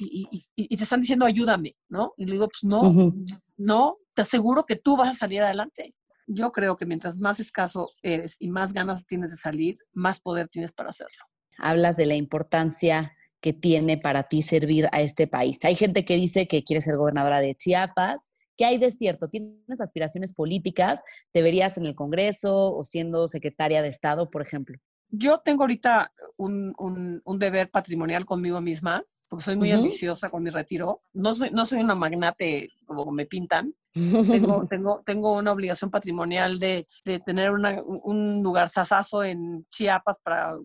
Y, 0.00 0.76
te 0.76 0.82
están 0.82 1.00
diciendo, 1.00 1.26
ayúdame, 1.26 1.72
¿no? 1.88 2.12
Y 2.16 2.26
le 2.26 2.32
digo, 2.32 2.48
pues 2.48 2.64
no, 2.64 3.12
no, 3.56 3.96
te 4.14 4.22
aseguro 4.22 4.64
que 4.64 4.76
tú 4.76 4.96
vas 4.96 5.08
a 5.08 5.14
salir 5.14 5.42
adelante. 5.42 5.94
Yo 6.26 6.52
creo 6.52 6.76
que 6.76 6.86
mientras 6.86 7.18
más 7.18 7.40
escaso 7.40 7.90
eres 8.02 8.36
y 8.38 8.48
más 8.48 8.72
ganas 8.72 9.06
tienes 9.06 9.30
de 9.30 9.36
salir, 9.36 9.76
más 9.92 10.20
poder 10.20 10.48
tienes 10.48 10.72
para 10.72 10.90
hacerlo. 10.90 11.24
Hablas 11.58 11.96
de 11.96 12.06
la 12.06 12.14
importancia 12.14 13.12
que 13.40 13.52
tiene 13.52 13.98
para 13.98 14.22
ti 14.22 14.40
servir 14.40 14.88
a 14.92 15.02
este 15.02 15.26
país. 15.26 15.62
Hay 15.64 15.74
gente 15.74 16.06
que 16.06 16.16
dice 16.16 16.48
que 16.48 16.64
quiere 16.64 16.80
ser 16.80 16.96
gobernadora 16.96 17.40
de 17.40 17.54
Chiapas. 17.54 18.16
¿Qué 18.56 18.64
hay 18.64 18.78
de 18.78 18.92
cierto? 18.92 19.28
¿Tienes 19.28 19.80
aspiraciones 19.80 20.34
políticas? 20.34 21.00
¿Te 21.32 21.42
verías 21.42 21.76
en 21.78 21.86
el 21.86 21.94
Congreso 21.94 22.72
o 22.72 22.84
siendo 22.84 23.28
secretaria 23.28 23.82
de 23.82 23.88
Estado, 23.88 24.30
por 24.30 24.42
ejemplo? 24.42 24.78
Yo 25.10 25.38
tengo 25.38 25.62
ahorita 25.62 26.10
un, 26.38 26.74
un 26.78 27.38
deber 27.38 27.68
patrimonial 27.70 28.24
conmigo 28.24 28.60
misma 28.60 29.02
porque 29.28 29.44
soy 29.44 29.56
muy 29.56 29.72
ambiciosa 29.72 30.28
con 30.28 30.42
mi 30.42 30.50
retiro. 30.50 31.00
No 31.12 31.34
soy, 31.34 31.50
no 31.50 31.66
soy 31.66 31.80
una 31.80 31.94
magnate 31.94 32.70
como 32.86 33.10
me 33.10 33.26
pintan. 33.26 33.74
Tengo, 33.92 34.66
tengo, 34.70 35.02
tengo 35.04 35.32
una 35.32 35.52
obligación 35.52 35.90
patrimonial 35.90 36.58
de, 36.58 36.86
de 37.04 37.18
tener 37.20 37.50
una, 37.50 37.82
un 37.82 38.42
lugar 38.42 38.68
sasazo 38.68 39.24
en 39.24 39.64
Chiapas 39.70 40.20
para 40.20 40.56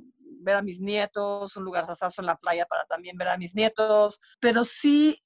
ver 0.41 0.55
a 0.55 0.61
mis 0.61 0.79
nietos, 0.79 1.55
un 1.57 1.63
lugar 1.63 1.85
sasazo 1.85 2.21
en 2.21 2.27
la 2.27 2.37
playa 2.37 2.65
para 2.65 2.85
también 2.85 3.17
ver 3.17 3.29
a 3.29 3.37
mis 3.37 3.55
nietos, 3.55 4.19
pero 4.39 4.63
sí 4.63 5.19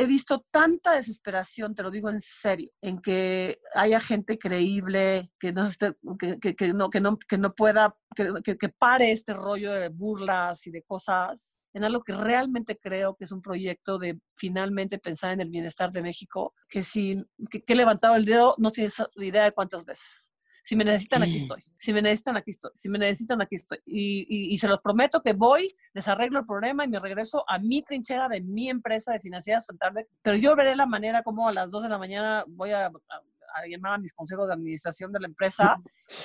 he 0.00 0.06
visto 0.06 0.42
tanta 0.50 0.92
desesperación, 0.92 1.74
te 1.74 1.82
lo 1.82 1.90
digo 1.90 2.08
en 2.08 2.20
serio, 2.20 2.70
en 2.80 2.98
que 3.00 3.58
haya 3.74 4.00
gente 4.00 4.38
creíble, 4.38 5.30
que 5.38 5.52
no, 5.52 5.66
esté, 5.66 5.94
que, 6.18 6.72
no, 6.72 6.88
que, 6.88 7.00
no, 7.38 7.54
pueda, 7.54 7.94
que, 8.16 8.56
que, 8.56 8.68
pare 8.70 9.12
este 9.12 9.34
rollo 9.34 9.72
de 9.72 9.90
burlas 9.90 10.66
y 10.66 10.70
de 10.70 10.82
cosas 10.82 11.58
en 11.74 11.84
algo 11.84 12.02
que 12.02 12.14
realmente 12.14 12.78
creo 12.78 13.14
que 13.14 13.24
es 13.24 13.32
un 13.32 13.42
proyecto 13.42 13.98
de 13.98 14.18
finalmente 14.36 14.98
pensar 14.98 15.32
en 15.32 15.40
el 15.42 15.50
bienestar 15.50 15.92
de 15.92 16.02
México, 16.02 16.54
que 16.68 16.82
si 16.82 17.22
que, 17.50 17.62
he 17.66 17.76
levantado 17.76 18.16
el 18.16 18.24
dedo 18.24 18.54
no 18.56 18.70
tienes 18.70 18.96
idea 19.16 19.44
de 19.44 19.52
cuántas 19.52 19.84
veces. 19.84 20.29
Si 20.62 20.76
me 20.76 20.84
necesitan, 20.84 21.22
aquí 21.22 21.36
estoy. 21.36 21.62
Si 21.78 21.92
me 21.92 22.02
necesitan, 22.02 22.36
aquí 22.36 22.50
estoy. 22.50 22.70
Si 22.74 22.88
me 22.88 22.98
necesitan, 22.98 23.40
aquí 23.40 23.54
estoy. 23.56 23.78
Y, 23.86 24.52
y, 24.52 24.58
se 24.58 24.68
los 24.68 24.80
prometo 24.80 25.20
que 25.20 25.32
voy, 25.32 25.74
les 25.94 26.06
arreglo 26.08 26.40
el 26.40 26.46
problema 26.46 26.84
y 26.84 26.88
me 26.88 26.98
regreso 26.98 27.44
a 27.48 27.58
mi 27.58 27.82
trinchera 27.82 28.28
de 28.28 28.40
mi 28.40 28.68
empresa 28.68 29.12
de 29.12 29.20
financiera 29.20 29.60
sustentable. 29.60 30.08
Pero 30.22 30.36
yo 30.36 30.54
veré 30.56 30.76
la 30.76 30.86
manera 30.86 31.22
como 31.22 31.48
a 31.48 31.52
las 31.52 31.70
2 31.70 31.84
de 31.84 31.88
la 31.88 31.98
mañana 31.98 32.44
voy 32.48 32.70
a, 32.72 32.86
a, 32.86 33.66
llamar 33.68 33.94
a 33.94 33.98
mis 33.98 34.12
consejos 34.12 34.46
de 34.46 34.54
administración 34.54 35.12
de 35.12 35.20
la 35.20 35.26
empresa 35.26 35.76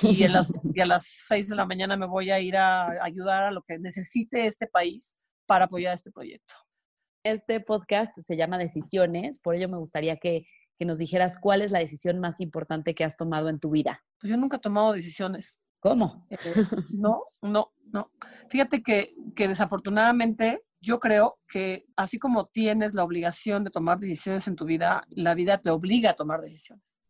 y 0.03 0.23
a, 0.23 0.29
las, 0.29 0.47
y 0.73 0.81
a 0.81 0.85
las 0.85 1.05
6 1.27 1.49
de 1.49 1.55
la 1.55 1.65
mañana 1.65 1.97
me 1.97 2.05
voy 2.05 2.31
a 2.31 2.39
ir 2.39 2.57
a 2.57 3.03
ayudar 3.03 3.43
a 3.43 3.51
lo 3.51 3.63
que 3.63 3.79
necesite 3.79 4.45
este 4.47 4.67
país 4.67 5.15
para 5.45 5.65
apoyar 5.65 5.93
este 5.93 6.11
proyecto. 6.11 6.55
Este 7.23 7.59
podcast 7.59 8.15
se 8.19 8.37
llama 8.37 8.59
Decisiones, 8.59 9.39
por 9.39 9.55
ello 9.55 9.67
me 9.67 9.79
gustaría 9.79 10.17
que, 10.17 10.45
nos 10.83 10.97
dijeras 10.97 11.39
cuál 11.39 11.61
es 11.61 11.71
la 11.71 11.79
decisión 11.79 12.19
más 12.19 12.41
importante 12.41 12.93
que 12.93 13.05
has 13.05 13.15
tomado 13.15 13.47
en 13.47 13.59
tu 13.59 13.69
vida. 13.69 14.03
Pues 14.19 14.31
yo 14.31 14.37
nunca 14.37 14.57
he 14.57 14.59
tomado 14.59 14.91
decisiones. 14.91 15.57
¿Cómo? 15.79 16.27
Eh, 16.29 16.37
no, 16.89 17.23
no, 17.41 17.71
no. 17.93 18.11
Fíjate 18.49 18.81
que, 18.81 19.13
que 19.35 19.47
desafortunadamente 19.47 20.63
yo 20.81 20.99
creo 20.99 21.35
que 21.49 21.83
así 21.95 22.19
como 22.19 22.47
tienes 22.47 22.93
la 22.93 23.03
obligación 23.03 23.63
de 23.63 23.69
tomar 23.69 23.99
decisiones 23.99 24.47
en 24.47 24.55
tu 24.55 24.65
vida, 24.65 25.03
la 25.11 25.33
vida 25.33 25.59
te 25.59 25.69
obliga 25.69 26.11
a 26.11 26.15
tomar 26.15 26.41
decisiones. 26.41 27.01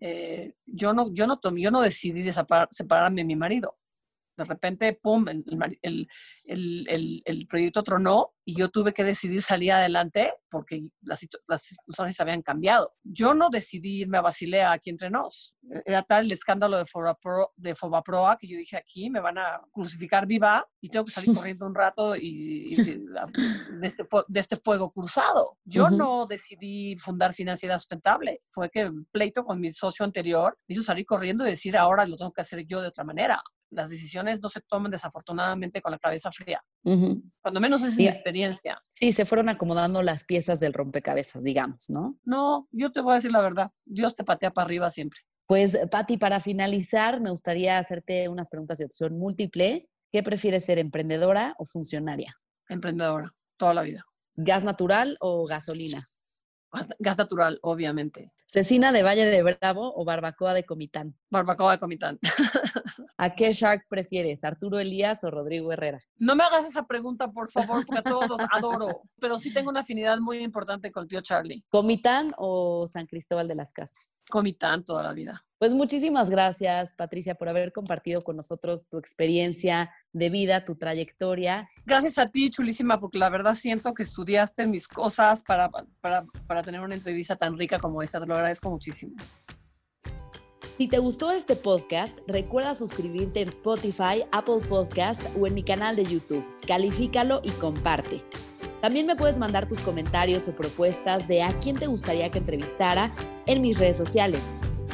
Eh, 0.00 0.54
yo, 0.66 0.92
no, 0.92 1.10
yo, 1.14 1.26
no 1.26 1.40
yo 1.56 1.70
no 1.70 1.80
decidí 1.80 2.28
separarme 2.30 3.22
de 3.22 3.24
mi 3.24 3.36
marido 3.36 3.72
de 4.36 4.44
repente, 4.44 4.98
pum, 5.02 5.26
el, 5.28 7.22
el, 7.24 7.46
proyecto 7.48 7.82
tronó 7.82 8.34
y 8.44 8.56
yo 8.56 8.68
tuve 8.68 8.92
que 8.92 9.02
decidir 9.02 9.42
salir 9.42 9.72
adelante 9.72 10.32
porque 10.50 10.88
las, 11.00 11.26
las 11.48 11.62
circunstancias 11.62 12.20
habían 12.20 12.42
cambiado. 12.42 12.94
Yo 13.02 13.34
no 13.34 13.48
decidí 13.50 14.02
irme 14.02 14.18
a 14.18 14.22
Basilea 14.22 14.72
aquí 14.72 14.90
entre 14.90 15.10
nos. 15.10 15.56
Era 15.84 16.02
tal 16.02 16.26
el 16.26 16.32
escándalo 16.32 16.78
de, 16.78 16.84
Fobapro, 16.86 17.52
de 17.56 17.74
Fobaproa 17.74 18.36
que 18.38 18.46
yo 18.46 18.56
dije 18.56 18.76
aquí 18.76 19.10
me 19.10 19.20
van 19.20 19.38
a 19.38 19.60
crucificar 19.72 20.26
viva 20.26 20.66
y 20.80 20.88
tengo 20.88 21.04
que 21.04 21.12
salir 21.12 21.34
corriendo 21.34 21.66
un 21.66 21.74
rato 21.74 22.14
y, 22.14 22.74
de, 22.76 23.02
este, 23.82 24.06
de, 24.28 24.40
este, 24.40 24.56
fuego 24.56 24.92
cruzado. 24.92 25.58
Yo 25.64 25.90
no 25.90 26.26
decidí 26.26 26.96
fundar 26.96 27.34
Financiera 27.34 27.78
Sustentable. 27.78 28.42
Fue 28.50 28.70
que 28.70 28.82
el 28.82 29.06
pleito 29.10 29.44
con 29.44 29.60
mi 29.60 29.72
socio 29.72 30.04
anterior 30.04 30.56
me 30.68 30.74
hizo 30.74 30.84
salir 30.84 31.04
corriendo 31.04 31.44
y 31.44 31.50
decir 31.50 31.76
ahora 31.76 32.06
lo 32.06 32.16
tengo 32.16 32.32
que 32.32 32.42
hacer 32.42 32.64
yo 32.66 32.80
de 32.80 32.88
otra 32.88 33.04
manera 33.04 33.42
las 33.70 33.90
decisiones 33.90 34.40
no 34.40 34.48
se 34.48 34.60
toman 34.60 34.90
desafortunadamente 34.90 35.80
con 35.82 35.92
la 35.92 35.98
cabeza 35.98 36.30
fría. 36.32 36.62
Cuando 36.82 37.60
menos 37.60 37.82
es 37.82 37.96
mi 37.96 38.06
experiencia. 38.06 38.78
Sí, 38.88 39.12
se 39.12 39.24
fueron 39.24 39.48
acomodando 39.48 40.02
las 40.02 40.24
piezas 40.24 40.60
del 40.60 40.72
rompecabezas, 40.72 41.42
digamos, 41.42 41.90
¿no? 41.90 42.16
No, 42.24 42.66
yo 42.72 42.92
te 42.92 43.00
voy 43.00 43.12
a 43.12 43.14
decir 43.16 43.32
la 43.32 43.40
verdad. 43.40 43.70
Dios 43.84 44.14
te 44.14 44.24
patea 44.24 44.50
para 44.52 44.66
arriba 44.66 44.90
siempre. 44.90 45.20
Pues, 45.46 45.78
Patti, 45.90 46.18
para 46.18 46.40
finalizar, 46.40 47.20
me 47.20 47.30
gustaría 47.30 47.78
hacerte 47.78 48.28
unas 48.28 48.48
preguntas 48.48 48.78
de 48.78 48.86
opción 48.86 49.18
múltiple. 49.18 49.88
¿Qué 50.10 50.22
prefieres 50.22 50.64
ser, 50.64 50.78
emprendedora 50.78 51.54
o 51.58 51.64
funcionaria? 51.64 52.36
Emprendedora, 52.68 53.30
toda 53.56 53.74
la 53.74 53.82
vida. 53.82 54.04
¿Gas 54.34 54.64
natural 54.64 55.16
o 55.20 55.46
gasolina? 55.46 55.98
Gas 56.98 57.18
natural, 57.18 57.58
obviamente. 57.62 58.32
¿Cecina 58.46 58.92
de 58.92 59.02
Valle 59.02 59.26
de 59.26 59.42
Bravo 59.42 59.92
o 59.96 60.04
barbacoa 60.04 60.54
de 60.54 60.64
Comitán? 60.64 61.14
Barbacoa 61.30 61.72
de 61.72 61.78
Comitán. 61.78 62.18
¿A 63.18 63.34
qué 63.34 63.52
Shark 63.52 63.86
prefieres, 63.88 64.44
Arturo 64.44 64.78
Elías 64.78 65.24
o 65.24 65.30
Rodrigo 65.30 65.72
Herrera? 65.72 66.00
No 66.18 66.36
me 66.36 66.44
hagas 66.44 66.64
esa 66.64 66.86
pregunta, 66.86 67.28
por 67.28 67.50
favor, 67.50 67.84
porque 67.84 67.98
a 67.98 68.02
todos 68.02 68.28
los 68.28 68.40
adoro, 68.52 69.02
pero 69.20 69.38
sí 69.38 69.52
tengo 69.52 69.70
una 69.70 69.80
afinidad 69.80 70.18
muy 70.18 70.38
importante 70.38 70.90
con 70.92 71.02
el 71.02 71.08
tío 71.08 71.20
Charlie. 71.20 71.64
¿Comitán 71.68 72.32
o 72.38 72.86
San 72.86 73.06
Cristóbal 73.06 73.48
de 73.48 73.56
las 73.56 73.72
Casas? 73.72 74.15
Comitán 74.28 74.84
toda 74.84 75.02
la 75.02 75.12
vida. 75.12 75.42
Pues 75.58 75.72
muchísimas 75.72 76.28
gracias, 76.28 76.92
Patricia, 76.92 77.34
por 77.34 77.48
haber 77.48 77.72
compartido 77.72 78.20
con 78.20 78.36
nosotros 78.36 78.88
tu 78.88 78.98
experiencia 78.98 79.90
de 80.12 80.28
vida, 80.28 80.64
tu 80.66 80.76
trayectoria. 80.76 81.68
Gracias 81.86 82.18
a 82.18 82.28
ti, 82.28 82.50
chulísima, 82.50 83.00
porque 83.00 83.18
la 83.18 83.30
verdad 83.30 83.54
siento 83.54 83.94
que 83.94 84.02
estudiaste 84.02 84.66
mis 84.66 84.86
cosas 84.86 85.42
para, 85.42 85.70
para, 86.00 86.26
para 86.46 86.62
tener 86.62 86.82
una 86.82 86.94
entrevista 86.94 87.36
tan 87.36 87.56
rica 87.56 87.78
como 87.78 88.02
esta. 88.02 88.20
Te 88.20 88.26
lo 88.26 88.34
agradezco 88.34 88.70
muchísimo. 88.70 89.14
Si 90.76 90.88
te 90.88 90.98
gustó 90.98 91.30
este 91.30 91.56
podcast, 91.56 92.18
recuerda 92.26 92.74
suscribirte 92.74 93.40
en 93.40 93.48
Spotify, 93.48 94.24
Apple 94.32 94.60
Podcast 94.68 95.22
o 95.40 95.46
en 95.46 95.54
mi 95.54 95.62
canal 95.62 95.96
de 95.96 96.04
YouTube. 96.04 96.44
Califícalo 96.66 97.40
y 97.42 97.50
comparte. 97.52 98.22
También 98.86 99.06
me 99.06 99.16
puedes 99.16 99.40
mandar 99.40 99.66
tus 99.66 99.80
comentarios 99.80 100.46
o 100.46 100.54
propuestas 100.54 101.26
de 101.26 101.42
a 101.42 101.52
quién 101.58 101.74
te 101.74 101.88
gustaría 101.88 102.30
que 102.30 102.38
entrevistara 102.38 103.12
en 103.46 103.60
mis 103.60 103.80
redes 103.80 103.96
sociales. 103.96 104.40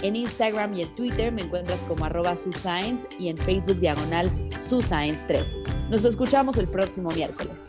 En 0.00 0.16
Instagram 0.16 0.72
y 0.72 0.80
en 0.80 0.94
Twitter 0.94 1.30
me 1.30 1.42
encuentras 1.42 1.84
como 1.84 2.06
arroba 2.06 2.34
suscience 2.34 3.06
y 3.18 3.28
en 3.28 3.36
Facebook 3.36 3.80
diagonal 3.80 4.32
suscience3. 4.52 5.90
Nos 5.90 6.06
escuchamos 6.06 6.56
el 6.56 6.68
próximo 6.68 7.10
miércoles. 7.10 7.68